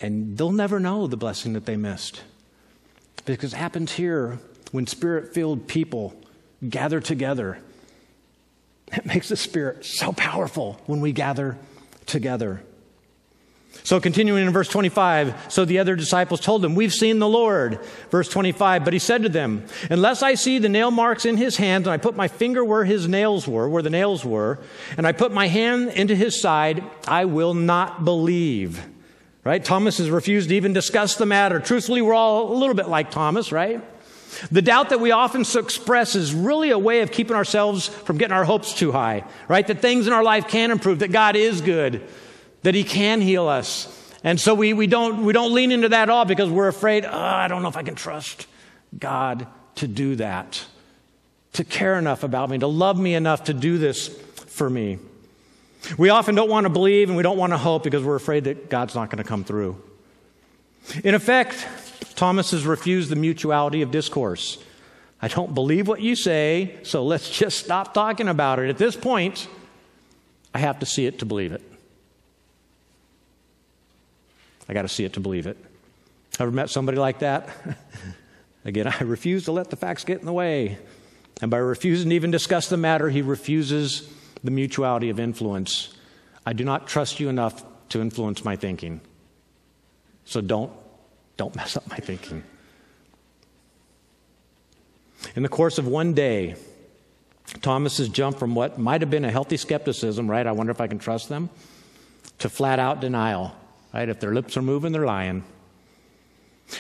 And 0.00 0.36
they'll 0.36 0.52
never 0.52 0.80
know 0.80 1.06
the 1.06 1.16
blessing 1.16 1.52
that 1.52 1.66
they 1.66 1.76
missed. 1.76 2.22
Because 3.24 3.52
it 3.52 3.56
happens 3.56 3.92
here 3.92 4.38
when 4.72 4.86
spirit 4.86 5.34
filled 5.34 5.68
people 5.68 6.14
gather 6.68 7.00
together. 7.00 7.58
It 8.92 9.06
makes 9.06 9.28
the 9.28 9.36
Spirit 9.36 9.84
so 9.84 10.12
powerful 10.12 10.80
when 10.86 11.00
we 11.00 11.12
gather 11.12 11.56
together. 12.06 12.62
So, 13.84 14.00
continuing 14.00 14.44
in 14.44 14.52
verse 14.52 14.68
25, 14.68 15.52
so 15.52 15.64
the 15.64 15.78
other 15.78 15.94
disciples 15.94 16.40
told 16.40 16.64
him, 16.64 16.74
We've 16.74 16.92
seen 16.92 17.20
the 17.20 17.28
Lord. 17.28 17.78
Verse 18.10 18.28
25, 18.28 18.84
but 18.84 18.92
he 18.92 18.98
said 18.98 19.22
to 19.22 19.28
them, 19.28 19.64
Unless 19.88 20.22
I 20.22 20.34
see 20.34 20.58
the 20.58 20.68
nail 20.68 20.90
marks 20.90 21.24
in 21.24 21.36
his 21.36 21.56
hands, 21.56 21.86
and 21.86 21.94
I 21.94 21.96
put 21.96 22.16
my 22.16 22.26
finger 22.26 22.64
where 22.64 22.84
his 22.84 23.06
nails 23.06 23.46
were, 23.46 23.68
where 23.68 23.82
the 23.82 23.88
nails 23.88 24.24
were, 24.24 24.58
and 24.96 25.06
I 25.06 25.12
put 25.12 25.30
my 25.30 25.46
hand 25.46 25.90
into 25.90 26.16
his 26.16 26.40
side, 26.40 26.82
I 27.06 27.26
will 27.26 27.54
not 27.54 28.04
believe. 28.04 28.84
Right? 29.42 29.64
Thomas 29.64 29.98
has 29.98 30.11
refused 30.11 30.50
to 30.50 30.57
even 30.57 30.74
discuss 30.74 31.16
the 31.16 31.24
matter. 31.24 31.61
Truthfully, 31.61 32.03
we're 32.03 32.14
all 32.14 32.53
a 32.53 32.57
little 32.57 32.74
bit 32.74 32.88
like 32.88 33.11
Thomas, 33.11 33.53
right? 33.53 33.83
The 34.50 34.62
doubt 34.62 34.90
that 34.90 35.00
we 35.00 35.11
often 35.11 35.42
express 35.42 36.14
is 36.14 36.35
really 36.35 36.70
a 36.70 36.79
way 36.79 37.00
of 37.00 37.11
keeping 37.11 37.35
ourselves 37.35 37.88
from 37.88 38.18
getting 38.18 38.35
our 38.35 38.44
hopes 38.44 38.74
too 38.74 38.92
high, 38.92 39.24
right? 39.48 39.66
That 39.66 39.81
things 39.81 40.07
in 40.07 40.12
our 40.12 40.22
life 40.22 40.46
can 40.46 40.70
improve, 40.70 41.00
that 41.00 41.11
God 41.11 41.37
is 41.37 41.61
good, 41.61 42.07
that 42.62 42.74
He 42.74 42.85
can 42.85 43.20
heal 43.20 43.48
us. 43.48 43.96
And 44.22 44.38
so 44.38 44.55
we, 44.55 44.72
we, 44.72 44.87
don't, 44.87 45.24
we 45.24 45.33
don't 45.33 45.55
lean 45.55 45.72
into 45.72 45.88
that 45.88 46.03
at 46.03 46.11
all 46.11 46.26
because 46.26 46.50
we're 46.50 46.68
afraid, 46.68 47.05
oh, 47.05 47.11
I 47.11 47.48
don't 47.48 47.62
know 47.62 47.68
if 47.68 47.76
I 47.76 47.83
can 47.83 47.94
trust 47.94 48.46
God 48.96 49.46
to 49.76 49.88
do 49.88 50.16
that, 50.16 50.64
to 51.55 51.64
care 51.64 51.98
enough 51.98 52.22
about 52.22 52.50
me, 52.50 52.59
to 52.59 52.66
love 52.66 52.98
me 52.98 53.14
enough 53.14 53.44
to 53.44 53.55
do 53.55 53.79
this 53.79 54.09
for 54.09 54.68
me. 54.68 54.98
We 55.96 56.10
often 56.10 56.34
don't 56.34 56.50
want 56.50 56.64
to 56.64 56.70
believe 56.70 57.08
and 57.08 57.16
we 57.16 57.22
don't 57.22 57.38
want 57.38 57.52
to 57.52 57.58
hope 57.58 57.84
because 57.84 58.02
we're 58.04 58.16
afraid 58.16 58.44
that 58.44 58.68
God's 58.68 58.94
not 58.94 59.10
going 59.10 59.22
to 59.22 59.28
come 59.28 59.44
through. 59.44 59.82
In 61.04 61.14
effect, 61.14 61.66
Thomas 62.16 62.50
has 62.50 62.66
refused 62.66 63.10
the 63.10 63.16
mutuality 63.16 63.82
of 63.82 63.90
discourse. 63.90 64.62
I 65.22 65.28
don't 65.28 65.54
believe 65.54 65.86
what 65.86 66.00
you 66.00 66.16
say, 66.16 66.76
so 66.82 67.04
let's 67.04 67.28
just 67.28 67.58
stop 67.58 67.92
talking 67.92 68.28
about 68.28 68.58
it. 68.58 68.70
At 68.70 68.78
this 68.78 68.96
point, 68.96 69.48
I 70.54 70.58
have 70.58 70.78
to 70.80 70.86
see 70.86 71.06
it 71.06 71.18
to 71.20 71.26
believe 71.26 71.52
it. 71.52 71.62
I 74.68 74.72
got 74.72 74.82
to 74.82 74.88
see 74.88 75.04
it 75.04 75.14
to 75.14 75.20
believe 75.20 75.46
it. 75.46 75.56
Ever 76.38 76.50
met 76.50 76.70
somebody 76.70 76.98
like 76.98 77.18
that? 77.18 77.48
Again, 78.64 78.86
I 78.86 78.98
refuse 79.02 79.44
to 79.46 79.52
let 79.52 79.70
the 79.70 79.76
facts 79.76 80.04
get 80.04 80.20
in 80.20 80.26
the 80.26 80.32
way. 80.32 80.78
And 81.42 81.50
by 81.50 81.56
refusing 81.58 82.10
to 82.10 82.14
even 82.14 82.30
discuss 82.30 82.68
the 82.68 82.76
matter, 82.76 83.08
he 83.08 83.22
refuses 83.22 84.12
the 84.42 84.50
mutuality 84.50 85.11
of 85.11 85.20
influence. 85.20 85.94
I 86.46 86.53
do 86.53 86.64
not 86.64 86.87
trust 86.87 87.20
you 87.20 87.29
enough 87.29 87.64
to 87.90 88.00
influence 88.00 88.44
my 88.44 88.57
thinking. 88.57 89.00
So 90.24 90.40
don't, 90.40 90.72
don't 91.37 91.55
mess 91.57 91.76
up 91.76 91.88
my 91.88 91.96
thinking. 91.96 92.44
In 95.37 95.42
the 95.42 95.48
course 95.48 95.79
of 95.79 95.87
one 95.87 96.14
day, 96.14 96.57
Thomas 97.62 97.98
has 97.98 98.09
jumped 98.09 98.38
from 98.38 98.55
what 98.55 98.79
might 98.79 99.00
have 99.00 99.11
been 99.11 99.24
a 99.24 99.31
healthy 99.31 99.57
skepticism, 99.57 100.31
right? 100.31 100.46
I 100.46 100.53
wonder 100.53 100.70
if 100.70 100.81
I 100.81 100.87
can 100.87 100.98
trust 100.98 101.29
them, 101.29 101.50
to 102.38 102.48
flat 102.48 102.79
out 102.79 103.00
denial. 103.00 103.55
Right? 103.92 104.09
If 104.09 104.20
their 104.20 104.33
lips 104.33 104.57
are 104.57 104.62
moving, 104.62 104.92
they're 104.92 105.05
lying. 105.05 105.44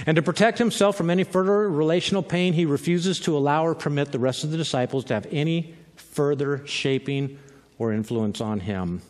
And 0.06 0.14
to 0.14 0.22
protect 0.22 0.58
himself 0.58 0.96
from 0.96 1.10
any 1.10 1.24
further 1.24 1.68
relational 1.68 2.22
pain, 2.22 2.52
he 2.52 2.64
refuses 2.64 3.18
to 3.20 3.36
allow 3.36 3.66
or 3.66 3.74
permit 3.74 4.12
the 4.12 4.20
rest 4.20 4.44
of 4.44 4.52
the 4.52 4.56
disciples 4.56 5.04
to 5.06 5.14
have 5.14 5.26
any 5.30 5.74
further 5.96 6.64
shaping 6.66 7.38
or 7.80 7.92
influence 7.92 8.40
on 8.42 8.60
him. 8.60 9.00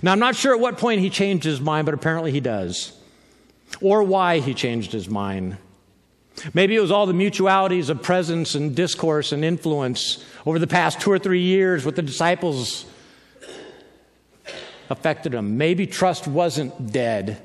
Now, 0.00 0.12
I'm 0.12 0.20
not 0.20 0.36
sure 0.36 0.54
at 0.54 0.60
what 0.60 0.78
point 0.78 1.00
he 1.00 1.10
changed 1.10 1.44
his 1.44 1.60
mind, 1.60 1.86
but 1.86 1.92
apparently 1.92 2.30
he 2.30 2.40
does. 2.40 2.96
Or 3.80 4.04
why 4.04 4.38
he 4.38 4.54
changed 4.54 4.92
his 4.92 5.08
mind. 5.08 5.58
Maybe 6.54 6.76
it 6.76 6.80
was 6.80 6.92
all 6.92 7.06
the 7.06 7.12
mutualities 7.12 7.90
of 7.90 8.00
presence 8.00 8.54
and 8.54 8.76
discourse 8.76 9.32
and 9.32 9.44
influence 9.44 10.24
over 10.46 10.60
the 10.60 10.68
past 10.68 11.00
two 11.00 11.10
or 11.10 11.18
three 11.18 11.42
years 11.42 11.84
with 11.84 11.96
the 11.96 12.02
disciples 12.02 12.86
affected 14.88 15.34
him. 15.34 15.58
Maybe 15.58 15.86
trust 15.86 16.28
wasn't 16.28 16.92
dead. 16.92 17.44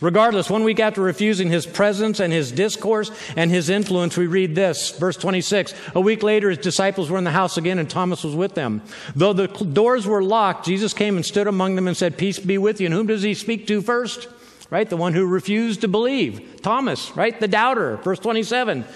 Regardless, 0.00 0.48
one 0.48 0.64
week 0.64 0.80
after 0.80 1.02
refusing 1.02 1.50
his 1.50 1.66
presence 1.66 2.20
and 2.20 2.32
his 2.32 2.50
discourse 2.50 3.10
and 3.36 3.50
his 3.50 3.68
influence, 3.68 4.16
we 4.16 4.26
read 4.26 4.54
this, 4.54 4.96
verse 4.96 5.16
26. 5.18 5.74
A 5.94 6.00
week 6.00 6.22
later, 6.22 6.48
his 6.48 6.58
disciples 6.58 7.10
were 7.10 7.18
in 7.18 7.24
the 7.24 7.30
house 7.30 7.58
again 7.58 7.78
and 7.78 7.88
Thomas 7.88 8.24
was 8.24 8.34
with 8.34 8.54
them. 8.54 8.80
Though 9.14 9.34
the 9.34 9.48
doors 9.48 10.06
were 10.06 10.22
locked, 10.22 10.64
Jesus 10.64 10.94
came 10.94 11.16
and 11.16 11.26
stood 11.26 11.46
among 11.46 11.76
them 11.76 11.86
and 11.86 11.96
said, 11.96 12.16
Peace 12.16 12.38
be 12.38 12.56
with 12.56 12.80
you. 12.80 12.86
And 12.86 12.94
whom 12.94 13.08
does 13.08 13.22
he 13.22 13.34
speak 13.34 13.66
to 13.66 13.82
first? 13.82 14.26
Right? 14.70 14.88
The 14.88 14.96
one 14.96 15.12
who 15.12 15.26
refused 15.26 15.82
to 15.82 15.88
believe. 15.88 16.62
Thomas, 16.62 17.14
right? 17.14 17.38
The 17.38 17.48
doubter. 17.48 17.98
Verse 17.98 18.20
27. 18.20 18.86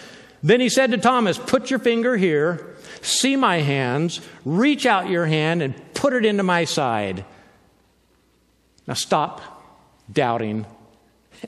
Then 0.42 0.60
he 0.60 0.70
said 0.70 0.90
to 0.92 0.98
Thomas, 0.98 1.36
Put 1.36 1.68
your 1.68 1.80
finger 1.80 2.16
here, 2.16 2.76
see 3.02 3.36
my 3.36 3.58
hands, 3.58 4.22
reach 4.44 4.86
out 4.86 5.10
your 5.10 5.26
hand 5.26 5.60
and 5.60 5.74
put 5.92 6.14
it 6.14 6.24
into 6.24 6.42
my 6.42 6.64
side. 6.64 7.26
Now 8.86 8.94
stop 8.94 9.42
doubting 10.10 10.64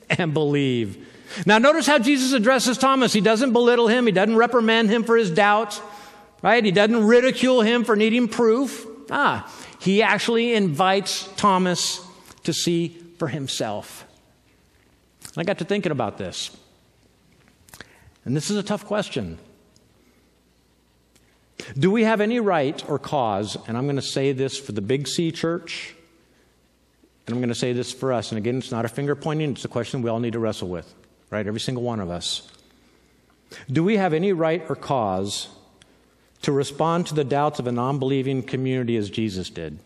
and 0.09 0.33
believe. 0.33 1.05
Now, 1.45 1.57
notice 1.57 1.85
how 1.85 1.99
Jesus 1.99 2.33
addresses 2.33 2.77
Thomas. 2.77 3.13
He 3.13 3.21
doesn't 3.21 3.53
belittle 3.53 3.87
him, 3.87 4.05
he 4.05 4.11
doesn't 4.11 4.35
reprimand 4.35 4.89
him 4.89 5.03
for 5.03 5.17
his 5.17 5.29
doubts, 5.29 5.81
right? 6.41 6.63
He 6.63 6.71
doesn't 6.71 7.05
ridicule 7.05 7.61
him 7.61 7.83
for 7.83 7.95
needing 7.95 8.27
proof. 8.27 8.85
Ah, 9.09 9.51
he 9.79 10.01
actually 10.01 10.53
invites 10.53 11.29
Thomas 11.35 12.05
to 12.43 12.53
see 12.53 12.97
for 13.17 13.27
himself. 13.27 14.05
I 15.35 15.43
got 15.43 15.59
to 15.59 15.65
thinking 15.65 15.91
about 15.91 16.17
this. 16.17 16.55
And 18.25 18.35
this 18.35 18.49
is 18.49 18.57
a 18.57 18.63
tough 18.63 18.85
question. 18.85 19.37
Do 21.77 21.91
we 21.91 22.03
have 22.03 22.21
any 22.21 22.39
right 22.39 22.83
or 22.89 22.99
cause, 22.99 23.57
and 23.67 23.77
I'm 23.77 23.85
going 23.85 23.97
to 23.97 24.01
say 24.01 24.31
this 24.31 24.57
for 24.57 24.71
the 24.71 24.81
Big 24.81 25.07
C 25.07 25.31
church, 25.31 25.95
and 27.27 27.35
I'm 27.35 27.41
going 27.41 27.49
to 27.49 27.55
say 27.55 27.73
this 27.73 27.91
for 27.91 28.13
us, 28.13 28.31
and 28.31 28.37
again, 28.37 28.57
it's 28.57 28.71
not 28.71 28.85
a 28.85 28.89
finger 28.89 29.13
pointing, 29.13 29.51
it's 29.51 29.65
a 29.65 29.67
question 29.67 30.01
we 30.01 30.09
all 30.09 30.21
need 30.21 30.33
to 30.33 30.39
wrestle 30.39 30.69
with, 30.69 30.93
right? 31.29 31.45
Every 31.45 31.59
single 31.59 31.83
one 31.83 31.99
of 31.99 32.09
us. 32.09 32.49
Do 33.69 33.83
we 33.83 33.97
have 33.97 34.13
any 34.13 34.31
right 34.31 34.63
or 34.69 34.75
cause 34.77 35.49
to 36.43 36.53
respond 36.53 37.07
to 37.07 37.13
the 37.13 37.25
doubts 37.25 37.59
of 37.59 37.67
a 37.67 37.71
non 37.71 37.99
believing 37.99 38.43
community 38.43 38.95
as 38.95 39.09
Jesus 39.09 39.49
did? 39.49 39.77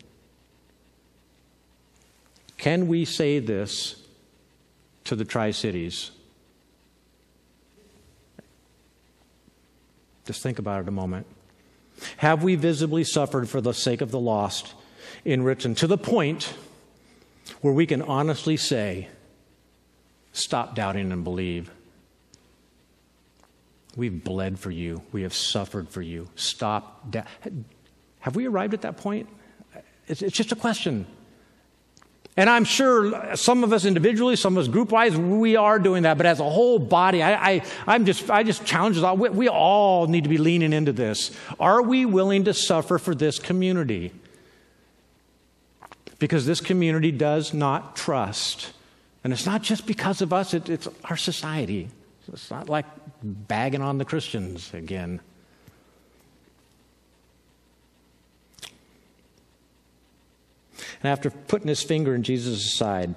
Can 2.58 2.88
we 2.88 3.06
say 3.06 3.40
this 3.40 4.04
to 5.06 5.16
the 5.16 5.26
Tri 5.26 5.50
Cities? 5.50 6.12
Just 10.26 10.44
think 10.44 10.60
about 10.60 10.82
it 10.82 10.88
a 10.88 10.92
moment. 10.92 11.26
Have 12.18 12.44
we 12.44 12.54
visibly 12.54 13.04
suffered 13.04 13.50
for 13.50 13.62
the 13.62 13.74
sake 13.74 14.02
of 14.02 14.12
the 14.12 14.20
lost 14.20 14.76
in 15.26 15.42
Richland 15.42 15.78
to 15.78 15.88
the 15.88 15.98
point 15.98 16.54
where 17.62 17.74
we 17.74 17.86
can 17.86 18.02
honestly 18.02 18.58
say, 18.58 19.10
Stop 20.34 20.76
doubting 20.76 21.12
and 21.12 21.24
believe? 21.24 21.70
We've 23.96 24.24
bled 24.24 24.58
for 24.58 24.72
you. 24.72 25.02
We 25.12 25.24
have 25.24 25.34
suffered 25.34 25.90
for 25.90 26.02
you. 26.02 26.30
Stop. 26.36 27.12
Da- 27.12 27.24
have 28.20 28.36
we 28.36 28.48
arrived 28.48 28.74
at 28.74 28.82
that 28.82 28.98
point? 28.98 29.28
It's, 30.08 30.22
it's 30.22 30.36
just 30.36 30.52
a 30.52 30.56
question. 30.56 31.06
And 32.38 32.50
I'm 32.50 32.64
sure 32.64 33.36
some 33.36 33.66
of 33.66 33.74
us 33.74 33.84
individually, 33.84 34.38
some 34.38 34.56
of 34.56 34.62
us 34.62 34.70
group 34.70 34.92
wise, 34.92 35.18
we 35.18 35.58
are 35.58 35.80
doing 35.80 36.04
that. 36.04 36.16
But 36.16 36.26
as 36.26 36.40
a 36.40 36.50
whole 36.50 36.80
body, 36.80 37.22
I, 37.22 37.62
I, 37.86 37.96
am 37.96 38.06
just, 38.06 38.30
I 38.30 38.44
just 38.44 38.66
challenge 38.66 38.98
us 38.98 39.04
all. 39.04 39.18
We, 39.18 39.30
we 39.30 39.50
all 39.50 40.08
need 40.08 40.24
to 40.24 40.30
be 40.30 40.38
leaning 40.38 40.72
into 40.72 40.94
this. 40.94 41.32
Are 41.60 41.82
we 41.82 42.06
willing 42.06 42.46
to 42.46 42.54
suffer 42.54 42.98
for 42.98 43.14
this 43.14 43.38
community? 43.38 44.14
Because 46.22 46.46
this 46.46 46.62
community 46.62 47.12
does 47.12 47.52
not 47.52 47.96
trust. 47.96 48.74
And 49.24 49.34
it's 49.34 49.48
not 49.48 49.64
just 49.64 49.88
because 49.88 50.22
of 50.22 50.32
us, 50.32 50.54
it, 50.54 50.70
it's 50.70 50.88
our 51.06 51.18
society. 51.18 51.90
It's 52.32 52.52
not 52.52 52.70
like 52.70 52.86
bagging 53.24 53.82
on 53.82 53.98
the 53.98 54.06
Christians 54.06 54.72
again. 54.72 55.20
And 61.02 61.12
after 61.12 61.32
putting 61.32 61.68
his 61.68 61.82
finger 61.82 62.14
in 62.14 62.22
Jesus' 62.22 62.72
side, 62.72 63.16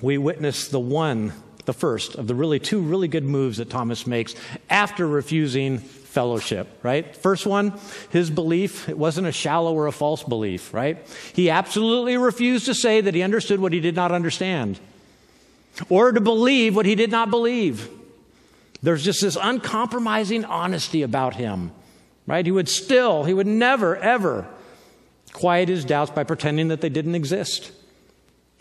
we 0.00 0.18
witness 0.18 0.66
the 0.66 0.80
one, 0.80 1.32
the 1.64 1.72
first 1.72 2.16
of 2.16 2.26
the 2.26 2.34
really 2.34 2.58
two 2.58 2.80
really 2.80 3.06
good 3.06 3.22
moves 3.22 3.58
that 3.58 3.70
Thomas 3.70 4.04
makes 4.04 4.34
after 4.68 5.06
refusing 5.06 5.78
fellowship, 6.16 6.66
right? 6.82 7.14
First 7.14 7.44
one, 7.44 7.78
his 8.08 8.30
belief, 8.30 8.88
it 8.88 8.96
wasn't 8.96 9.26
a 9.26 9.32
shallow 9.32 9.74
or 9.74 9.86
a 9.86 9.92
false 9.92 10.22
belief, 10.22 10.72
right? 10.72 11.06
He 11.34 11.50
absolutely 11.50 12.16
refused 12.16 12.64
to 12.64 12.74
say 12.74 13.02
that 13.02 13.14
he 13.14 13.22
understood 13.22 13.60
what 13.60 13.74
he 13.74 13.80
did 13.80 13.94
not 13.94 14.12
understand 14.12 14.80
or 15.90 16.12
to 16.12 16.20
believe 16.22 16.74
what 16.74 16.86
he 16.86 16.94
did 16.94 17.10
not 17.10 17.28
believe. 17.28 17.90
There's 18.82 19.04
just 19.04 19.20
this 19.20 19.36
uncompromising 19.38 20.46
honesty 20.46 21.02
about 21.02 21.34
him, 21.34 21.70
right? 22.26 22.46
He 22.46 22.50
would 22.50 22.70
still, 22.70 23.24
he 23.24 23.34
would 23.34 23.46
never, 23.46 23.94
ever 23.94 24.48
quiet 25.34 25.68
his 25.68 25.84
doubts 25.84 26.12
by 26.12 26.24
pretending 26.24 26.68
that 26.68 26.80
they 26.80 26.88
didn't 26.88 27.14
exist. 27.14 27.72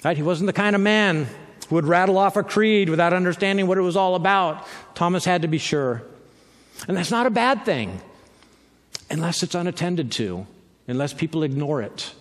Right? 0.03 0.17
He 0.17 0.23
wasn't 0.23 0.47
the 0.47 0.53
kind 0.53 0.75
of 0.75 0.81
man 0.81 1.25
who 1.69 1.75
would 1.75 1.85
rattle 1.85 2.17
off 2.17 2.35
a 2.35 2.43
creed 2.43 2.89
without 2.89 3.13
understanding 3.13 3.65
what 3.65 3.77
it 3.77 3.81
was 3.81 3.95
all 3.95 4.15
about. 4.15 4.67
Thomas 4.93 5.23
had 5.23 5.43
to 5.43 5.47
be 5.47 5.57
sure. 5.57 6.03
And 6.87 6.95
that's 6.95 7.11
not 7.11 7.25
a 7.25 7.29
bad 7.29 7.65
thing 7.65 8.01
unless 9.09 9.43
it's 9.43 9.55
unattended 9.55 10.11
to, 10.13 10.45
unless 10.87 11.13
people 11.13 11.43
ignore 11.43 11.81
it, 11.81 12.13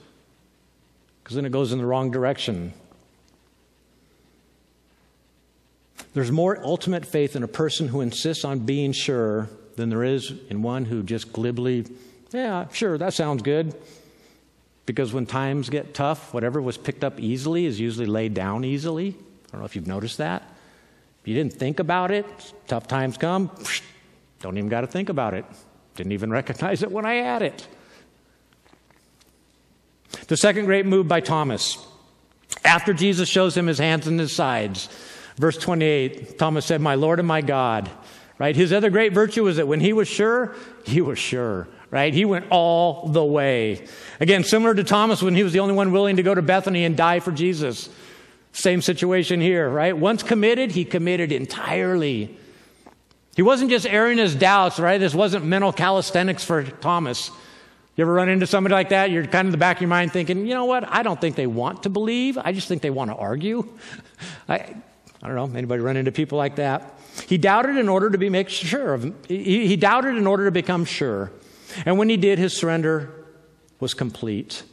because 1.22 1.34
then 1.34 1.44
it 1.44 1.52
goes 1.52 1.72
in 1.72 1.78
the 1.78 1.86
wrong 1.86 2.10
direction. 2.10 2.72
There's 6.12 6.30
more 6.30 6.58
ultimate 6.62 7.04
faith 7.04 7.34
in 7.34 7.42
a 7.42 7.48
person 7.48 7.88
who 7.88 8.00
insists 8.00 8.44
on 8.44 8.60
being 8.60 8.92
sure 8.92 9.48
than 9.76 9.90
there 9.90 10.04
is 10.04 10.32
in 10.48 10.62
one 10.62 10.84
who 10.84 11.02
just 11.02 11.32
glibly, 11.32 11.86
yeah, 12.30 12.68
sure, 12.72 12.96
that 12.98 13.14
sounds 13.14 13.42
good. 13.42 13.74
Because 14.86 15.12
when 15.12 15.26
times 15.26 15.70
get 15.70 15.94
tough, 15.94 16.32
whatever 16.34 16.60
was 16.60 16.76
picked 16.76 17.02
up 17.02 17.18
easily 17.18 17.64
is 17.66 17.80
usually 17.80 18.06
laid 18.06 18.34
down 18.34 18.64
easily. 18.64 19.08
I 19.08 19.50
don't 19.52 19.60
know 19.60 19.66
if 19.66 19.74
you've 19.74 19.86
noticed 19.86 20.18
that. 20.18 20.42
If 21.22 21.28
you 21.28 21.34
didn't 21.34 21.54
think 21.54 21.80
about 21.80 22.10
it, 22.10 22.26
tough 22.66 22.86
times 22.86 23.16
come, 23.16 23.50
don't 24.44 24.58
even 24.58 24.68
got 24.68 24.82
to 24.82 24.86
think 24.86 25.08
about 25.08 25.32
it. 25.32 25.46
Didn't 25.94 26.12
even 26.12 26.30
recognize 26.30 26.82
it 26.82 26.92
when 26.92 27.06
I 27.06 27.14
had 27.14 27.40
it. 27.40 27.66
The 30.28 30.36
second 30.36 30.66
great 30.66 30.84
move 30.84 31.08
by 31.08 31.20
Thomas. 31.20 31.78
After 32.62 32.92
Jesus 32.92 33.26
shows 33.26 33.56
him 33.56 33.66
his 33.66 33.78
hands 33.78 34.06
and 34.06 34.20
his 34.20 34.34
sides, 34.36 34.90
verse 35.38 35.56
28, 35.56 36.38
Thomas 36.38 36.66
said, 36.66 36.82
My 36.82 36.94
Lord 36.94 37.20
and 37.20 37.26
my 37.26 37.40
God. 37.40 37.90
Right? 38.38 38.54
His 38.54 38.70
other 38.70 38.90
great 38.90 39.14
virtue 39.14 39.44
was 39.44 39.56
that 39.56 39.66
when 39.66 39.80
he 39.80 39.94
was 39.94 40.08
sure, 40.08 40.54
he 40.84 41.00
was 41.00 41.18
sure 41.18 41.66
right? 41.90 42.12
He 42.12 42.24
went 42.24 42.46
all 42.50 43.06
the 43.06 43.24
way. 43.24 43.86
Again, 44.18 44.42
similar 44.42 44.74
to 44.74 44.82
Thomas 44.82 45.22
when 45.22 45.36
he 45.36 45.44
was 45.44 45.52
the 45.52 45.60
only 45.60 45.74
one 45.74 45.92
willing 45.92 46.16
to 46.16 46.24
go 46.24 46.34
to 46.34 46.42
Bethany 46.42 46.84
and 46.84 46.96
die 46.96 47.20
for 47.20 47.30
Jesus. 47.30 47.88
Same 48.50 48.82
situation 48.82 49.40
here, 49.40 49.68
right? 49.70 49.96
Once 49.96 50.24
committed, 50.24 50.72
he 50.72 50.84
committed 50.84 51.30
entirely. 51.30 52.36
He 53.34 53.42
wasn't 53.42 53.70
just 53.70 53.86
airing 53.86 54.18
his 54.18 54.34
doubts, 54.34 54.78
right? 54.78 54.98
This 54.98 55.14
wasn't 55.14 55.44
mental 55.44 55.72
calisthenics 55.72 56.44
for 56.44 56.62
Thomas. 56.62 57.30
You 57.96 58.02
ever 58.02 58.12
run 58.12 58.28
into 58.28 58.46
somebody 58.46 58.74
like 58.74 58.88
that? 58.88 59.10
You're 59.10 59.24
kind 59.24 59.46
of 59.46 59.46
in 59.46 59.52
the 59.52 59.58
back 59.58 59.76
of 59.76 59.82
your 59.82 59.88
mind 59.88 60.12
thinking, 60.12 60.46
you 60.46 60.54
know 60.54 60.64
what? 60.64 60.88
I 60.88 61.02
don't 61.02 61.20
think 61.20 61.36
they 61.36 61.46
want 61.46 61.84
to 61.84 61.90
believe. 61.90 62.38
I 62.38 62.52
just 62.52 62.68
think 62.68 62.82
they 62.82 62.90
want 62.90 63.10
to 63.10 63.16
argue. 63.16 63.68
I, 64.48 64.54
I 65.22 65.26
don't 65.26 65.34
know. 65.36 65.56
Anybody 65.56 65.80
run 65.80 65.96
into 65.96 66.12
people 66.12 66.38
like 66.38 66.56
that? 66.56 66.98
He 67.28 67.38
doubted 67.38 67.76
in 67.76 67.88
order 67.88 68.10
to 68.10 68.18
be 68.18 68.28
make 68.28 68.48
sure 68.48 68.94
of. 68.94 69.14
He, 69.28 69.66
he 69.66 69.76
doubted 69.76 70.16
in 70.16 70.26
order 70.26 70.44
to 70.46 70.50
become 70.50 70.84
sure. 70.84 71.30
And 71.86 71.98
when 71.98 72.08
he 72.08 72.16
did, 72.16 72.38
his 72.38 72.56
surrender 72.56 73.24
was 73.80 73.94
complete. 73.94 74.64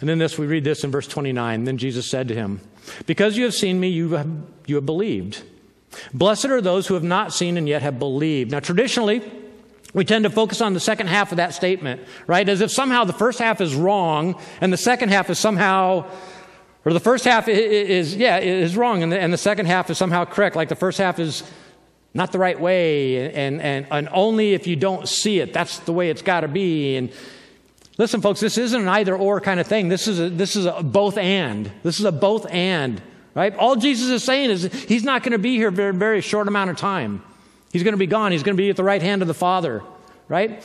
And 0.00 0.08
then 0.08 0.18
this, 0.18 0.38
we 0.38 0.46
read 0.46 0.64
this 0.64 0.84
in 0.84 0.90
verse 0.90 1.06
29. 1.06 1.64
Then 1.64 1.78
Jesus 1.78 2.08
said 2.08 2.28
to 2.28 2.34
him, 2.34 2.60
Because 3.06 3.36
you 3.36 3.44
have 3.44 3.54
seen 3.54 3.78
me, 3.78 3.88
you 3.88 4.10
have, 4.10 4.30
you 4.66 4.76
have 4.76 4.86
believed. 4.86 5.42
Blessed 6.12 6.46
are 6.46 6.60
those 6.60 6.86
who 6.86 6.94
have 6.94 7.02
not 7.02 7.32
seen 7.32 7.56
and 7.56 7.68
yet 7.68 7.82
have 7.82 7.98
believed. 7.98 8.50
Now, 8.50 8.60
traditionally, 8.60 9.22
we 9.94 10.04
tend 10.04 10.24
to 10.24 10.30
focus 10.30 10.60
on 10.60 10.74
the 10.74 10.80
second 10.80 11.06
half 11.06 11.32
of 11.32 11.36
that 11.36 11.54
statement, 11.54 12.02
right? 12.26 12.48
As 12.48 12.60
if 12.60 12.70
somehow 12.70 13.04
the 13.04 13.12
first 13.12 13.38
half 13.38 13.60
is 13.60 13.74
wrong 13.74 14.40
and 14.60 14.72
the 14.72 14.76
second 14.76 15.08
half 15.08 15.30
is 15.30 15.38
somehow, 15.38 16.04
or 16.84 16.92
the 16.92 17.00
first 17.00 17.24
half 17.24 17.48
is, 17.48 18.14
yeah, 18.14 18.38
is 18.38 18.76
wrong 18.76 19.02
and 19.02 19.10
the, 19.10 19.18
and 19.18 19.32
the 19.32 19.38
second 19.38 19.66
half 19.66 19.88
is 19.90 19.96
somehow 19.96 20.24
correct. 20.24 20.56
Like 20.56 20.68
the 20.68 20.76
first 20.76 20.98
half 20.98 21.18
is 21.18 21.42
not 22.14 22.32
the 22.32 22.38
right 22.38 22.58
way, 22.58 23.32
and, 23.34 23.60
and, 23.60 23.86
and 23.90 24.08
only 24.12 24.54
if 24.54 24.66
you 24.66 24.76
don't 24.76 25.08
see 25.08 25.40
it. 25.40 25.52
That's 25.52 25.78
the 25.80 25.92
way 25.92 26.10
it's 26.10 26.22
got 26.22 26.40
to 26.40 26.48
be. 26.48 26.96
And 26.96 27.10
listen, 27.98 28.20
folks, 28.20 28.40
this 28.40 28.58
isn't 28.58 28.80
an 28.80 28.88
either 28.88 29.16
or 29.16 29.40
kind 29.40 29.60
of 29.60 29.66
thing. 29.66 29.88
This 29.88 30.08
is 30.08 30.18
a, 30.18 30.28
this 30.28 30.56
is 30.56 30.66
a 30.66 30.82
both 30.82 31.18
and. 31.18 31.70
This 31.82 31.98
is 31.98 32.04
a 32.04 32.12
both 32.12 32.46
and, 32.50 33.02
right? 33.38 33.54
All 33.54 33.76
Jesus 33.76 34.10
is 34.10 34.24
saying 34.24 34.50
is 34.50 34.64
he's 34.64 35.04
not 35.04 35.22
going 35.22 35.30
to 35.30 35.38
be 35.38 35.54
here 35.54 35.70
very, 35.70 35.94
very 35.94 36.20
short 36.20 36.48
amount 36.48 36.70
of 36.70 36.76
time. 36.76 37.22
He's 37.72 37.84
going 37.84 37.92
to 37.92 37.98
be 37.98 38.08
gone. 38.08 38.32
He's 38.32 38.42
going 38.42 38.56
to 38.56 38.60
be 38.60 38.68
at 38.68 38.74
the 38.74 38.82
right 38.82 39.00
hand 39.00 39.22
of 39.22 39.28
the 39.28 39.34
Father, 39.34 39.84
right? 40.26 40.60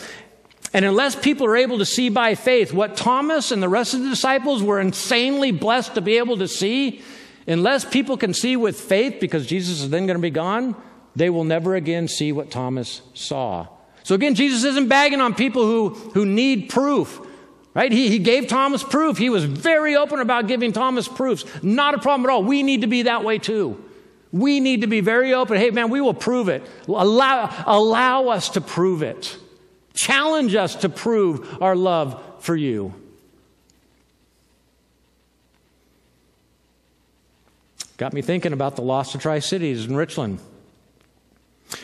And 0.74 0.84
unless 0.84 1.16
people 1.16 1.46
are 1.46 1.56
able 1.56 1.78
to 1.78 1.86
see 1.86 2.10
by 2.10 2.34
faith 2.34 2.74
what 2.74 2.98
Thomas 2.98 3.52
and 3.52 3.62
the 3.62 3.70
rest 3.70 3.94
of 3.94 4.02
the 4.02 4.10
disciples 4.10 4.64
were 4.64 4.80
insanely 4.80 5.52
blessed 5.52 5.94
to 5.94 6.02
be 6.02 6.18
able 6.18 6.38
to 6.38 6.48
see, 6.48 7.04
unless 7.46 7.86
people 7.86 8.18
can 8.18 8.34
see 8.34 8.56
with 8.56 8.82
faith 8.82 9.20
because 9.20 9.46
Jesus 9.46 9.82
is 9.82 9.92
then 9.92 10.08
going 10.08 10.18
to 10.18 10.22
be 10.22 10.32
gone, 10.32 10.76
they 11.16 11.30
will 11.30 11.44
never 11.44 11.76
again 11.76 12.08
see 12.08 12.32
what 12.32 12.50
Thomas 12.50 13.04
saw. 13.14 13.68
So 14.02 14.16
again, 14.16 14.34
Jesus 14.34 14.64
isn't 14.64 14.88
bagging 14.88 15.22
on 15.22 15.36
people 15.36 15.64
who, 15.64 15.90
who 15.90 16.26
need 16.26 16.70
proof. 16.70 17.22
Right? 17.74 17.92
He, 17.92 18.10
he 18.10 18.20
gave 18.20 18.48
Thomas 18.48 18.84
proof. 18.84 19.18
He 19.18 19.30
was 19.30 19.46
very 19.46 19.96
open 19.96 20.20
about 20.20 20.48
giving 20.48 20.74
Thomas 20.74 21.08
proofs. 21.08 21.44
Not 21.64 21.96
a 21.96 21.98
problem 21.98 22.30
at 22.30 22.34
all. 22.34 22.44
We 22.44 22.62
need 22.62 22.82
to 22.82 22.88
be 22.88 23.04
that 23.04 23.24
way 23.24 23.40
too. 23.40 23.84
We 24.32 24.60
need 24.60 24.82
to 24.82 24.88
be 24.88 25.00
very 25.00 25.34
open. 25.34 25.58
Hey, 25.58 25.72
man, 25.72 25.90
we 25.90 26.02
will 26.02 26.14
prove 26.14 26.50
it. 26.50 26.64
Allow, 26.88 27.64
allow 27.66 28.28
us 28.28 28.50
to 28.50 28.62
prove 28.62 29.02
it. 29.02 29.38
Challenge 29.94 30.56
us 30.56 30.76
to 30.78 30.90
prove 30.90 31.62
our 31.62 31.76
love 31.76 32.22
for 32.40 32.56
you. 32.56 32.94
Got 37.98 38.14
me 38.14 38.22
thinking 38.22 38.54
about 38.54 38.76
the 38.76 38.82
loss 38.82 39.14
of 39.14 39.22
Tri 39.22 39.40
Cities 39.40 39.86
in 39.86 39.96
Richland. 39.96 40.40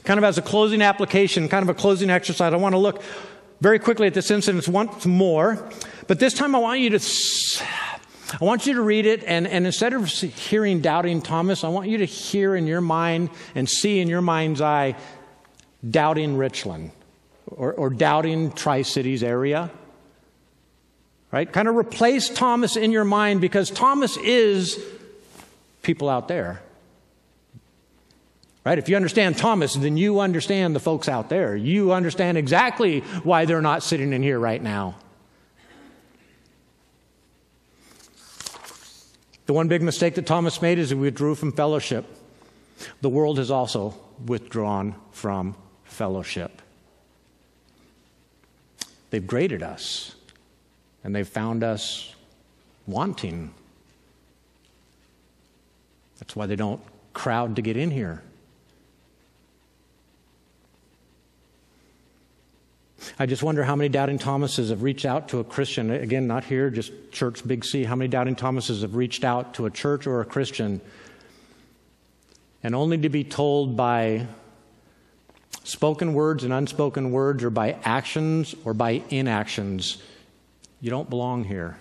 Kind 0.04 0.17
of 0.17 0.23
as 0.23 0.38
a 0.38 0.41
closing 0.41 0.82
application, 0.82 1.47
kind 1.49 1.63
of 1.63 1.69
a 1.69 1.80
closing 1.80 2.10
exercise, 2.10 2.52
I 2.52 2.58
want 2.58 2.73
to 2.73 2.80
look 2.80 3.02
very 3.61 3.79
quickly 3.79 4.07
at 4.07 4.13
this 4.13 4.31
incident 4.31 4.67
once 4.67 5.05
more. 5.05 5.69
But 6.07 6.19
this 6.19 6.33
time 6.33 6.55
I 6.55 6.59
want 6.59 6.79
you 6.79 6.97
to. 6.97 7.63
I 8.39 8.45
want 8.45 8.67
you 8.67 8.75
to 8.75 8.81
read 8.81 9.07
it, 9.07 9.23
and, 9.23 9.47
and 9.47 9.65
instead 9.65 9.91
of 9.93 10.07
hearing 10.07 10.81
doubting 10.81 11.19
Thomas, 11.19 11.63
I 11.63 11.69
want 11.69 11.89
you 11.89 11.97
to 11.97 12.05
hear 12.05 12.55
in 12.55 12.67
your 12.67 12.79
mind 12.79 13.31
and 13.55 13.67
see 13.67 13.99
in 13.99 14.07
your 14.07 14.21
mind's 14.21 14.61
eye 14.61 14.95
doubting 15.89 16.37
Richland 16.37 16.91
or, 17.47 17.73
or 17.73 17.89
doubting 17.89 18.51
Tri 18.51 18.83
Cities 18.83 19.23
area. 19.23 19.71
Right? 21.31 21.51
Kind 21.51 21.67
of 21.67 21.75
replace 21.75 22.29
Thomas 22.29 22.75
in 22.75 22.91
your 22.91 23.03
mind 23.03 23.41
because 23.41 23.71
Thomas 23.71 24.15
is 24.17 24.79
people 25.81 26.07
out 26.07 26.27
there. 26.27 26.61
Right? 28.69 28.77
If 28.77 28.88
you 28.88 28.95
understand 28.95 29.36
Thomas, 29.36 29.73
then 29.73 29.97
you 29.97 30.19
understand 30.19 30.75
the 30.75 30.79
folks 30.79 31.10
out 31.10 31.27
there. 31.27 31.55
You 31.55 31.91
understand 31.91 32.38
exactly 32.38 32.99
why 33.23 33.45
they're 33.45 33.63
not 33.63 33.82
sitting 33.82 34.13
in 34.13 34.21
here 34.21 34.38
right 34.38 34.62
now. 34.62 34.95
The 39.47 39.53
one 39.53 39.69
big 39.69 39.82
mistake 39.82 40.13
that 40.13 40.27
Thomas 40.27 40.62
made 40.62 40.77
is 40.77 40.91
he 40.91 40.95
withdrew 40.95 41.34
from 41.34 41.51
fellowship. 41.51 42.05
The 43.01 43.10
world 43.10 43.39
has 43.39 43.49
also 43.49 43.95
withdrawn 44.23 44.93
from 45.13 45.55
fellowship. 45.86 46.62
They've 49.10 49.25
graded 49.25 49.63
us, 49.63 50.13
and 51.03 51.15
they've 51.15 51.27
found 51.27 51.63
us 51.63 52.13
wanting. 52.86 53.51
That's 56.19 56.36
why 56.36 56.45
they 56.45 56.55
don't 56.55 56.84
crowd 57.13 57.55
to 57.55 57.63
get 57.63 57.75
in 57.75 57.89
here. 57.89 58.21
I 63.17 63.25
just 63.25 63.41
wonder 63.41 63.63
how 63.63 63.75
many 63.75 63.89
doubting 63.89 64.19
Thomases 64.19 64.69
have 64.69 64.83
reached 64.83 65.05
out 65.05 65.29
to 65.29 65.39
a 65.39 65.43
Christian. 65.43 65.89
Again, 65.89 66.27
not 66.27 66.43
here, 66.43 66.69
just 66.69 66.91
church, 67.11 67.45
big 67.47 67.65
C. 67.65 67.83
How 67.83 67.95
many 67.95 68.07
doubting 68.07 68.35
Thomases 68.35 68.81
have 68.81 68.95
reached 68.95 69.23
out 69.23 69.55
to 69.55 69.65
a 69.65 69.71
church 69.71 70.05
or 70.05 70.21
a 70.21 70.25
Christian 70.25 70.81
and 72.63 72.75
only 72.75 72.97
to 72.97 73.09
be 73.09 73.23
told 73.23 73.77
by 73.77 74.27
spoken 75.63 76.13
words 76.13 76.43
and 76.43 76.53
unspoken 76.53 77.11
words 77.11 77.43
or 77.43 77.49
by 77.49 77.77
actions 77.83 78.55
or 78.65 78.73
by 78.73 79.01
inactions, 79.09 80.01
you 80.81 80.89
don't 80.89 81.09
belong 81.09 81.43
here. 81.43 81.77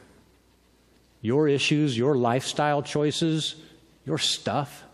Your 1.20 1.48
issues, 1.48 1.98
your 1.98 2.14
lifestyle 2.16 2.82
choices, 2.82 3.56
your 4.06 4.18
stuff 4.18 4.84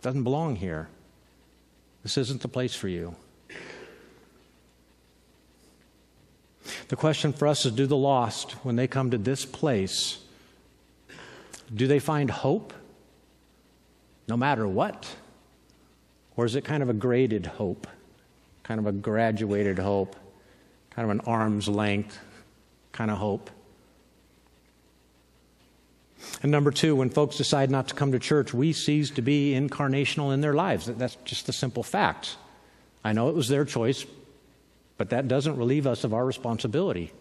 doesn't 0.00 0.24
belong 0.24 0.56
here. 0.56 0.88
This 2.02 2.18
isn't 2.18 2.40
the 2.40 2.48
place 2.48 2.74
for 2.74 2.88
you. 2.88 3.14
The 6.88 6.96
question 6.96 7.32
for 7.32 7.46
us 7.48 7.66
is 7.66 7.72
do 7.72 7.86
the 7.86 7.96
lost, 7.96 8.52
when 8.64 8.76
they 8.76 8.86
come 8.86 9.10
to 9.10 9.18
this 9.18 9.44
place, 9.44 10.18
do 11.74 11.86
they 11.86 11.98
find 11.98 12.30
hope 12.30 12.72
no 14.28 14.36
matter 14.36 14.66
what? 14.66 15.16
Or 16.36 16.44
is 16.44 16.56
it 16.56 16.64
kind 16.64 16.82
of 16.82 16.88
a 16.88 16.94
graded 16.94 17.46
hope, 17.46 17.86
kind 18.62 18.80
of 18.80 18.86
a 18.86 18.92
graduated 18.92 19.78
hope, 19.78 20.16
kind 20.90 21.04
of 21.04 21.10
an 21.10 21.20
arm's 21.20 21.68
length 21.68 22.18
kind 22.92 23.10
of 23.10 23.18
hope? 23.18 23.50
And 26.42 26.50
number 26.50 26.70
two, 26.70 26.96
when 26.96 27.10
folks 27.10 27.36
decide 27.36 27.70
not 27.70 27.88
to 27.88 27.94
come 27.94 28.12
to 28.12 28.18
church, 28.18 28.54
we 28.54 28.72
cease 28.72 29.10
to 29.10 29.22
be 29.22 29.52
incarnational 29.52 30.32
in 30.32 30.40
their 30.40 30.54
lives. 30.54 30.86
That's 30.86 31.16
just 31.24 31.46
the 31.46 31.52
simple 31.52 31.82
fact. 31.82 32.36
I 33.04 33.12
know 33.12 33.28
it 33.28 33.34
was 33.34 33.48
their 33.48 33.64
choice, 33.64 34.06
but 34.96 35.10
that 35.10 35.28
doesn't 35.28 35.56
relieve 35.56 35.86
us 35.86 36.04
of 36.04 36.14
our 36.14 36.24
responsibility. 36.24 37.12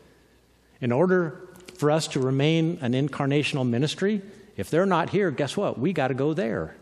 In 0.82 0.92
order 0.92 1.50
for 1.78 1.92
us 1.92 2.08
to 2.10 2.20
remain 2.20 2.78
an 2.82 2.94
incarnational 2.94 3.68
ministry, 3.68 4.22
if 4.58 4.70
they're 4.70 4.86
not 4.86 5.10
here, 5.10 5.32
guess 5.32 5.58
what? 5.58 5.80
We 5.80 5.94
got 5.94 6.10
to 6.10 6.14
go 6.14 6.34
there. 6.34 6.76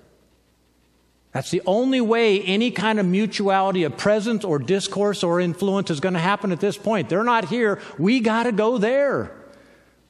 That's 1.32 1.50
the 1.50 1.62
only 1.66 2.02
way 2.02 2.42
any 2.42 2.72
kind 2.72 3.00
of 3.00 3.06
mutuality 3.06 3.84
of 3.84 3.96
presence 3.96 4.44
or 4.44 4.60
discourse 4.60 5.24
or 5.24 5.40
influence 5.40 5.90
is 5.90 6.02
going 6.02 6.14
to 6.14 6.20
happen 6.20 6.52
at 6.52 6.60
this 6.60 6.78
point. 6.78 7.08
They're 7.08 7.24
not 7.24 7.46
here. 7.46 7.80
We 7.98 8.20
got 8.20 8.44
to 8.44 8.52
go 8.52 8.78
there. 8.78 9.32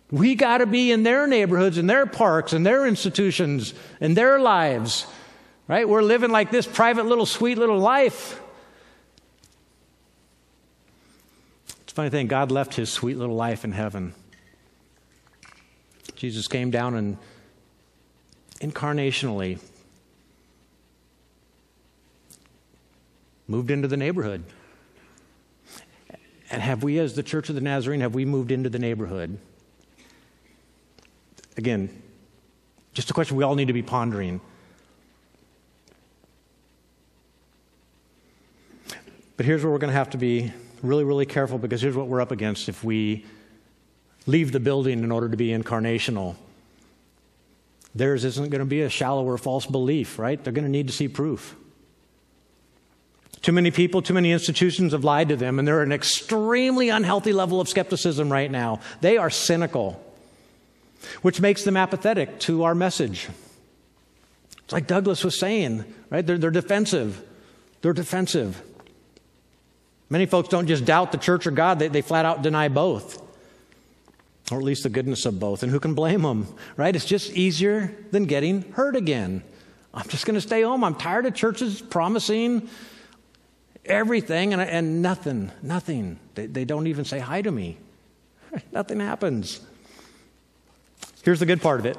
We 0.09 0.35
got 0.35 0.57
to 0.57 0.65
be 0.65 0.91
in 0.91 1.03
their 1.03 1.27
neighborhoods, 1.27 1.77
in 1.77 1.85
their 1.85 2.05
parks, 2.07 2.53
in 2.53 2.63
their 2.63 2.87
institutions, 2.87 3.73
in 4.01 4.15
their 4.15 4.39
lives. 4.39 5.05
Right? 5.67 5.87
We're 5.87 6.01
living 6.01 6.31
like 6.31 6.49
this 6.49 6.65
private 6.65 7.05
little 7.05 7.27
sweet 7.27 7.57
little 7.57 7.79
life. 7.79 8.41
It's 11.91 11.93
a 11.93 11.97
funny 11.97 12.09
thing, 12.09 12.27
God 12.27 12.51
left 12.51 12.75
his 12.75 12.89
sweet 12.89 13.17
little 13.17 13.35
life 13.35 13.65
in 13.65 13.73
heaven. 13.73 14.13
Jesus 16.15 16.47
came 16.47 16.71
down 16.71 16.95
and 16.95 17.17
incarnationally 18.61 19.59
moved 23.45 23.71
into 23.71 23.89
the 23.89 23.97
neighborhood. 23.97 24.45
And 26.49 26.61
have 26.61 26.81
we, 26.81 26.97
as 26.97 27.15
the 27.15 27.23
Church 27.23 27.49
of 27.49 27.55
the 27.55 27.61
Nazarene, 27.61 27.99
have 27.99 28.15
we 28.15 28.23
moved 28.23 28.53
into 28.53 28.69
the 28.69 28.79
neighborhood? 28.79 29.37
Again, 31.57 32.01
just 32.93 33.09
a 33.09 33.13
question 33.13 33.35
we 33.35 33.43
all 33.43 33.55
need 33.55 33.67
to 33.67 33.73
be 33.73 33.83
pondering. 33.83 34.39
But 39.35 39.45
here's 39.45 39.61
where 39.61 39.73
we're 39.73 39.77
going 39.77 39.91
to 39.91 39.97
have 39.97 40.11
to 40.11 40.17
be 40.17 40.53
really, 40.81 41.03
really 41.03 41.25
careful 41.25 41.57
because 41.57 41.81
here's 41.81 41.95
what 41.95 42.07
we're 42.07 42.21
up 42.21 42.31
against 42.31 42.69
if 42.69 42.83
we 42.83 43.25
leave 44.27 44.51
the 44.51 44.59
building 44.59 45.03
in 45.03 45.11
order 45.11 45.29
to 45.29 45.37
be 45.37 45.49
incarnational. 45.49 46.35
Theirs 47.93 48.23
isn't 48.23 48.49
going 48.49 48.59
to 48.59 48.65
be 48.65 48.81
a 48.81 48.89
shallow 48.89 49.25
or 49.25 49.37
false 49.37 49.65
belief, 49.65 50.17
right? 50.17 50.41
They're 50.41 50.53
going 50.53 50.65
to 50.65 50.71
need 50.71 50.87
to 50.87 50.93
see 50.93 51.07
proof. 51.07 51.55
Too 53.41 53.51
many 53.51 53.71
people, 53.71 54.01
too 54.01 54.13
many 54.13 54.31
institutions 54.31 54.93
have 54.93 55.03
lied 55.03 55.29
to 55.29 55.35
them, 55.35 55.57
and 55.57 55.67
they're 55.67 55.81
an 55.81 55.91
extremely 55.91 56.89
unhealthy 56.89 57.33
level 57.33 57.59
of 57.59 57.67
skepticism 57.67 58.31
right 58.31 58.51
now. 58.51 58.79
They 59.01 59.17
are 59.17 59.31
cynical, 59.31 60.01
which 61.23 61.41
makes 61.41 61.63
them 61.63 61.75
apathetic 61.75 62.39
to 62.41 62.63
our 62.63 62.75
message. 62.75 63.29
It's 64.63 64.73
like 64.73 64.85
Douglas 64.85 65.23
was 65.23 65.39
saying, 65.39 65.83
right? 66.11 66.25
They're, 66.25 66.37
they're 66.37 66.51
defensive. 66.51 67.21
They're 67.81 67.93
defensive. 67.93 68.61
Many 70.11 70.25
folks 70.25 70.49
don't 70.49 70.67
just 70.67 70.83
doubt 70.83 71.13
the 71.13 71.17
church 71.17 71.47
or 71.47 71.51
God, 71.51 71.79
they, 71.79 71.87
they 71.87 72.01
flat 72.01 72.25
out 72.25 72.41
deny 72.41 72.67
both, 72.67 73.17
or 74.51 74.57
at 74.57 74.63
least 74.63 74.83
the 74.83 74.89
goodness 74.89 75.25
of 75.25 75.39
both. 75.39 75.63
And 75.63 75.71
who 75.71 75.79
can 75.79 75.93
blame 75.93 76.23
them, 76.23 76.53
right? 76.75 76.93
It's 76.93 77.05
just 77.05 77.31
easier 77.31 77.95
than 78.11 78.25
getting 78.25 78.73
hurt 78.73 78.97
again. 78.97 79.41
I'm 79.93 80.05
just 80.09 80.25
going 80.25 80.35
to 80.35 80.41
stay 80.41 80.63
home. 80.63 80.83
I'm 80.83 80.95
tired 80.95 81.27
of 81.27 81.33
churches 81.33 81.81
promising 81.81 82.67
everything 83.85 84.51
and, 84.51 84.61
and 84.61 85.01
nothing, 85.01 85.49
nothing. 85.61 86.19
They, 86.35 86.45
they 86.45 86.65
don't 86.65 86.87
even 86.87 87.05
say 87.05 87.19
hi 87.19 87.41
to 87.41 87.51
me. 87.51 87.77
nothing 88.73 88.99
happens. 88.99 89.61
Here's 91.23 91.39
the 91.39 91.45
good 91.45 91.61
part 91.61 91.79
of 91.79 91.85
it. 91.85 91.97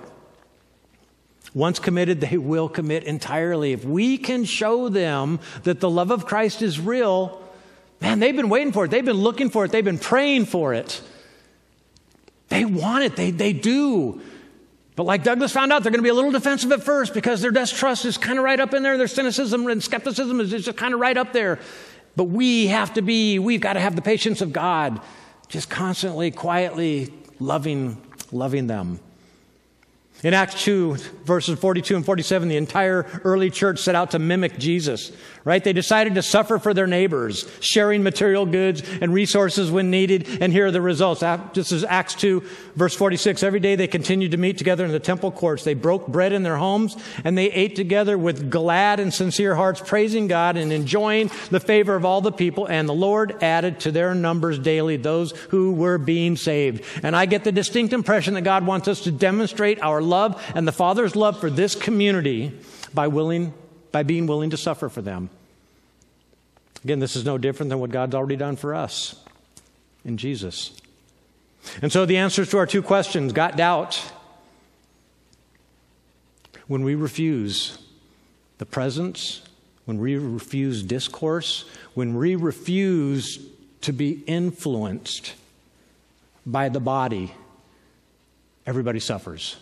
Once 1.55 1.79
committed, 1.79 2.21
they 2.21 2.37
will 2.37 2.69
commit 2.69 3.05
entirely. 3.05 3.73
If 3.73 3.87
we 3.87 4.19
can 4.19 4.45
show 4.45 4.91
them 4.91 5.41
that 5.63 5.81
the 5.81 5.89
love 5.89 6.11
of 6.11 6.27
Christ 6.27 6.61
is 6.61 6.79
real, 6.79 7.42
Man, 8.03 8.19
they've 8.19 8.35
been 8.35 8.49
waiting 8.49 8.73
for 8.73 8.85
it. 8.85 8.91
They've 8.91 9.05
been 9.05 9.17
looking 9.17 9.49
for 9.49 9.65
it. 9.65 9.71
They've 9.71 9.85
been 9.85 9.99
praying 9.99 10.47
for 10.47 10.75
it. 10.75 11.01
They 12.49 12.65
want 12.65 13.05
it. 13.05 13.15
They, 13.15 13.31
they 13.31 13.53
do. 13.53 14.21
But 14.97 15.05
like 15.05 15.23
Douglas 15.23 15.53
found 15.53 15.73
out, 15.73 15.85
they're 15.85 15.93
going 15.93 16.01
to 16.01 16.05
be 16.05 16.09
a 16.09 16.15
little 16.15 16.33
defensive 16.33 16.73
at 16.73 16.83
first 16.83 17.15
because 17.15 17.41
their 17.41 17.53
distrust 17.53 18.05
is 18.05 18.19
kind 18.19 18.39
of 18.41 18.45
right 18.45 18.59
up 18.59 18.75
in 18.75 18.83
there. 18.83 18.99
Their 18.99 19.07
cynicism 19.07 19.69
and 19.69 19.81
skepticism 19.81 20.41
is 20.41 20.51
just 20.51 20.77
kind 20.77 20.93
of 20.93 20.99
right 20.99 21.17
up 21.17 21.33
there. 21.33 21.61
But 22.17 22.25
we 22.25 22.67
have 22.67 22.93
to 22.95 23.03
be, 23.03 23.39
we've 23.39 23.61
got 23.61 23.75
to 23.75 23.81
have 23.81 23.95
the 23.95 24.03
patience 24.03 24.41
of 24.41 24.53
God, 24.53 25.01
just 25.47 25.71
constantly, 25.71 26.33
quietly 26.33 27.15
loving, 27.39 28.03
loving 28.33 28.67
them. 28.67 28.99
In 30.23 30.35
Acts 30.35 30.63
2, 30.63 30.95
verses 31.25 31.59
42 31.59 31.97
and 31.97 32.07
47, 32.07 32.49
the 32.49 32.57
entire 32.57 33.07
early 33.25 33.51
church 33.51 33.81
set 33.81 33.97
out 33.97 34.13
to 34.13 34.21
mimic 34.21 34.57
Jesus, 34.57 35.11
right? 35.45 35.65
They 35.65 35.73
decided 35.73 36.15
to 36.15 36.23
suffer 36.23 36.61
for 36.61 36.73
their 36.73 36.87
neighbors, 36.87 37.51
sharing 37.59 38.05
material 38.05 38.47
goods 38.47 38.85
and 39.01 39.13
resources 39.13 39.69
when 39.69 39.91
needed. 39.91 40.29
And 40.41 40.53
here 40.53 40.67
are 40.67 40.71
the 40.71 40.81
results. 40.81 41.25
This 41.55 41.73
is 41.73 41.83
Acts 41.83 42.15
2, 42.15 42.41
verse 42.77 42.95
46. 42.95 43.43
Every 43.43 43.59
day 43.59 43.75
they 43.75 43.89
continued 43.89 44.31
to 44.31 44.37
meet 44.37 44.59
together 44.59 44.85
in 44.85 44.93
the 44.93 45.01
temple 45.01 45.33
courts. 45.33 45.65
They 45.65 45.75
broke 45.75 46.07
bread 46.07 46.33
in 46.33 46.45
their 46.45 46.57
homes 46.57 46.97
and 47.25 47.37
they 47.37 47.51
ate 47.51 47.75
together 47.75 48.17
with 48.17 48.49
glad 48.49 49.01
and 49.01 49.13
sincere 49.13 49.57
hearts, 49.57 49.83
praising 49.85 50.29
God 50.29 50.57
and 50.57 50.73
enjoying 50.73 51.33
the 51.51 51.59
favor 51.59 51.97
of 51.97 52.05
all 52.05 52.21
the 52.21 52.31
people. 52.31 52.67
And 52.67 52.89
the 52.89 52.95
Lord 52.95 53.43
added 53.43 53.81
to 53.81 53.91
their 53.91 54.15
numbers 54.15 54.61
daily 54.61 54.99
those 54.99 55.33
who 55.49 55.73
were 55.73 55.99
being 55.99 56.37
saved. 56.37 56.85
And 57.03 57.17
I 57.17 57.27
get 57.27 57.43
the 57.43 57.51
distinct 57.51 57.93
impression 57.93 58.35
that 58.35 58.43
God 58.43 58.65
wants 58.65 58.87
us 58.87 59.01
to 59.01 59.11
demonstrate 59.11 59.83
our 59.83 60.01
love 60.13 60.41
and 60.55 60.69
the 60.69 60.73
Father's 60.73 61.17
love 61.17 61.41
for 61.41 61.51
this 61.51 61.75
community 61.75 62.53
by, 62.95 63.09
willing, 63.09 63.53
by 63.91 64.05
being 64.05 64.29
willing 64.29 64.51
to 64.51 64.57
suffer 64.57 64.89
for 64.89 65.03
them. 65.03 65.31
Again, 66.85 66.99
this 67.01 67.17
is 67.17 67.25
no 67.25 67.39
different 67.39 67.71
than 67.71 67.81
what 67.81 67.91
God's 67.91 68.15
already 68.15 68.37
done 68.37 68.57
for 68.57 68.75
us 68.75 69.17
in 70.05 70.17
Jesus. 70.17 70.77
And 71.81 71.91
so 71.91 72.05
the 72.05 72.19
answers 72.19 72.51
to 72.51 72.59
our 72.59 72.67
two 72.67 72.83
questions 72.83 73.33
got 73.33 73.57
doubt. 73.57 74.13
When 76.67 76.85
we 76.85 76.95
refuse 76.95 77.79
the 78.59 78.67
presence, 78.67 79.43
when 79.85 79.99
we 79.99 80.17
refuse 80.17 80.83
discourse, 80.83 81.65
when 81.95 82.15
we 82.15 82.35
refuse 82.37 83.39
to 83.83 83.93
be 83.93 84.23
influenced 84.27 85.35
by 86.45 86.69
the 86.69 86.81
body, 86.81 87.33
everybody 88.67 89.01
suffers 89.01 89.57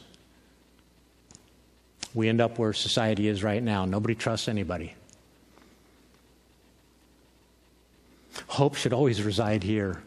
we 2.15 2.29
end 2.29 2.41
up 2.41 2.59
where 2.59 2.73
society 2.73 3.29
is 3.29 3.43
right 3.43 3.63
now. 3.63 3.85
Nobody 3.85 4.15
trusts 4.15 4.49
anybody. 4.49 4.95
Hope 8.49 8.75
should 8.75 8.93
always 8.93 9.23
reside 9.23 9.63
here. 9.63 10.03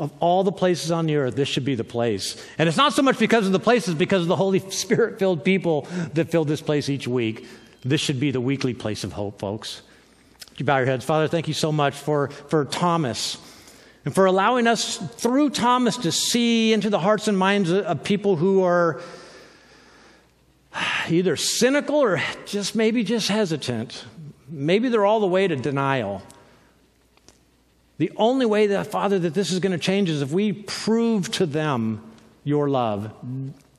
Of 0.00 0.12
all 0.18 0.42
the 0.42 0.52
places 0.52 0.90
on 0.90 1.06
the 1.06 1.16
earth, 1.16 1.36
this 1.36 1.48
should 1.48 1.64
be 1.64 1.76
the 1.76 1.84
place. 1.84 2.42
And 2.58 2.68
it's 2.68 2.76
not 2.76 2.92
so 2.92 3.02
much 3.02 3.18
because 3.18 3.46
of 3.46 3.52
the 3.52 3.60
places, 3.60 3.94
because 3.94 4.22
of 4.22 4.28
the 4.28 4.36
Holy 4.36 4.58
Spirit 4.70 5.18
filled 5.18 5.44
people 5.44 5.82
that 6.14 6.30
fill 6.30 6.44
this 6.44 6.60
place 6.60 6.88
each 6.88 7.06
week. 7.06 7.46
This 7.84 8.00
should 8.00 8.18
be 8.18 8.30
the 8.30 8.40
weekly 8.40 8.74
place 8.74 9.04
of 9.04 9.12
hope, 9.12 9.38
folks. 9.38 9.82
You 10.56 10.64
bow 10.64 10.78
your 10.78 10.86
heads? 10.86 11.04
Father, 11.04 11.28
thank 11.28 11.48
you 11.48 11.54
so 11.54 11.70
much 11.70 11.94
for, 11.94 12.28
for 12.28 12.64
Thomas 12.64 13.38
and 14.04 14.14
for 14.14 14.26
allowing 14.26 14.66
us 14.66 14.96
through 14.96 15.50
Thomas 15.50 15.96
to 15.98 16.12
see 16.12 16.72
into 16.72 16.90
the 16.90 16.98
hearts 16.98 17.28
and 17.28 17.38
minds 17.38 17.70
of 17.70 18.02
people 18.04 18.36
who 18.36 18.62
are 18.62 19.00
either 21.08 21.36
cynical 21.36 21.96
or 21.96 22.20
just 22.46 22.74
maybe 22.74 23.04
just 23.04 23.28
hesitant. 23.28 24.04
Maybe 24.48 24.88
they're 24.88 25.06
all 25.06 25.20
the 25.20 25.26
way 25.26 25.48
to 25.48 25.56
denial. 25.56 26.22
The 27.98 28.12
only 28.16 28.46
way 28.46 28.68
that, 28.68 28.88
Father, 28.88 29.18
that 29.20 29.34
this 29.34 29.52
is 29.52 29.60
going 29.60 29.72
to 29.72 29.78
change 29.78 30.10
is 30.10 30.20
if 30.20 30.30
we 30.30 30.52
prove 30.52 31.30
to 31.32 31.46
them 31.46 32.02
your 32.42 32.68
love. 32.68 33.12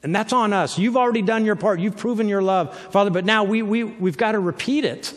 And 0.04 0.16
that's 0.16 0.34
on 0.34 0.54
us. 0.54 0.78
You've 0.78 0.98
already 0.98 1.22
done 1.22 1.46
your 1.46 1.56
part. 1.56 1.80
You've 1.80 1.98
proven 1.98 2.30
your 2.30 2.42
love, 2.42 2.78
Father, 2.92 3.10
but 3.10 3.26
now 3.26 3.44
we, 3.44 3.62
we, 3.62 3.84
we've 3.84 4.18
got 4.18 4.32
to 4.32 4.40
repeat 4.40 4.86
it. 4.86 5.14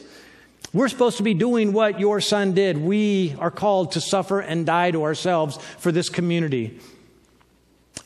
We're 0.72 0.88
supposed 0.88 1.16
to 1.18 1.22
be 1.22 1.34
doing 1.34 1.72
what 1.72 2.00
your 2.00 2.20
son 2.20 2.52
did. 2.52 2.76
We 2.76 3.34
are 3.38 3.50
called 3.50 3.92
to 3.92 4.00
suffer 4.00 4.40
and 4.40 4.66
die 4.66 4.90
to 4.90 5.04
ourselves 5.04 5.56
for 5.78 5.92
this 5.92 6.08
community 6.08 6.78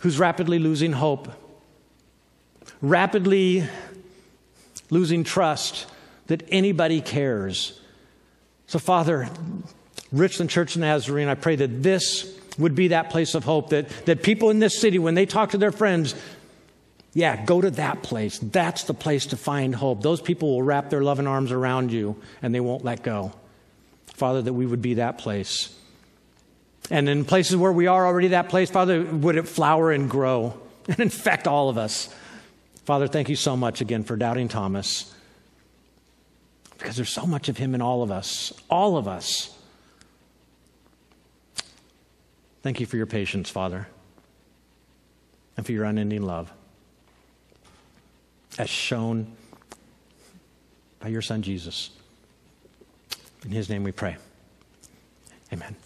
who's 0.00 0.18
rapidly 0.18 0.58
losing 0.58 0.92
hope 0.92 1.28
rapidly 2.82 3.64
losing 4.90 5.24
trust 5.24 5.86
that 6.26 6.42
anybody 6.50 7.00
cares. 7.00 7.80
So, 8.66 8.78
Father, 8.78 9.28
Richland 10.12 10.50
Church 10.50 10.74
of 10.74 10.82
Nazarene, 10.82 11.28
I 11.28 11.34
pray 11.34 11.56
that 11.56 11.82
this 11.82 12.38
would 12.58 12.74
be 12.74 12.88
that 12.88 13.10
place 13.10 13.34
of 13.34 13.44
hope, 13.44 13.70
that, 13.70 13.88
that 14.06 14.22
people 14.22 14.50
in 14.50 14.58
this 14.58 14.78
city, 14.78 14.98
when 14.98 15.14
they 15.14 15.24
talk 15.24 15.50
to 15.50 15.58
their 15.58 15.72
friends, 15.72 16.14
yeah, 17.14 17.44
go 17.44 17.60
to 17.60 17.70
that 17.72 18.02
place. 18.02 18.38
That's 18.38 18.84
the 18.84 18.94
place 18.94 19.26
to 19.26 19.36
find 19.36 19.74
hope. 19.74 20.02
Those 20.02 20.20
people 20.20 20.50
will 20.50 20.62
wrap 20.62 20.90
their 20.90 21.02
loving 21.02 21.26
arms 21.26 21.52
around 21.52 21.92
you 21.92 22.16
and 22.40 22.54
they 22.54 22.60
won't 22.60 22.84
let 22.84 23.02
go. 23.02 23.32
Father, 24.06 24.42
that 24.42 24.52
we 24.52 24.66
would 24.66 24.82
be 24.82 24.94
that 24.94 25.18
place. 25.18 25.76
And 26.90 27.08
in 27.08 27.24
places 27.24 27.56
where 27.56 27.72
we 27.72 27.86
are 27.86 28.06
already 28.06 28.28
that 28.28 28.48
place, 28.48 28.70
Father, 28.70 29.02
would 29.02 29.36
it 29.36 29.48
flower 29.48 29.92
and 29.92 30.10
grow 30.10 30.58
and 30.88 31.00
infect 31.00 31.46
all 31.46 31.68
of 31.68 31.78
us? 31.78 32.08
Father, 32.84 33.06
thank 33.06 33.28
you 33.28 33.36
so 33.36 33.56
much 33.56 33.80
again 33.80 34.02
for 34.02 34.16
doubting 34.16 34.48
Thomas 34.48 35.14
because 36.78 36.96
there's 36.96 37.10
so 37.10 37.26
much 37.26 37.48
of 37.48 37.56
him 37.56 37.74
in 37.74 37.80
all 37.80 38.02
of 38.02 38.10
us, 38.10 38.52
all 38.68 38.96
of 38.96 39.06
us. 39.06 39.56
Thank 42.62 42.80
you 42.80 42.86
for 42.86 42.96
your 42.96 43.06
patience, 43.06 43.50
Father, 43.50 43.88
and 45.56 45.64
for 45.64 45.72
your 45.72 45.84
unending 45.84 46.22
love 46.22 46.52
as 48.58 48.68
shown 48.68 49.32
by 51.00 51.08
your 51.08 51.22
Son 51.22 51.42
Jesus. 51.42 51.90
In 53.44 53.50
his 53.50 53.68
name 53.68 53.84
we 53.84 53.92
pray. 53.92 54.16
Amen. 55.52 55.76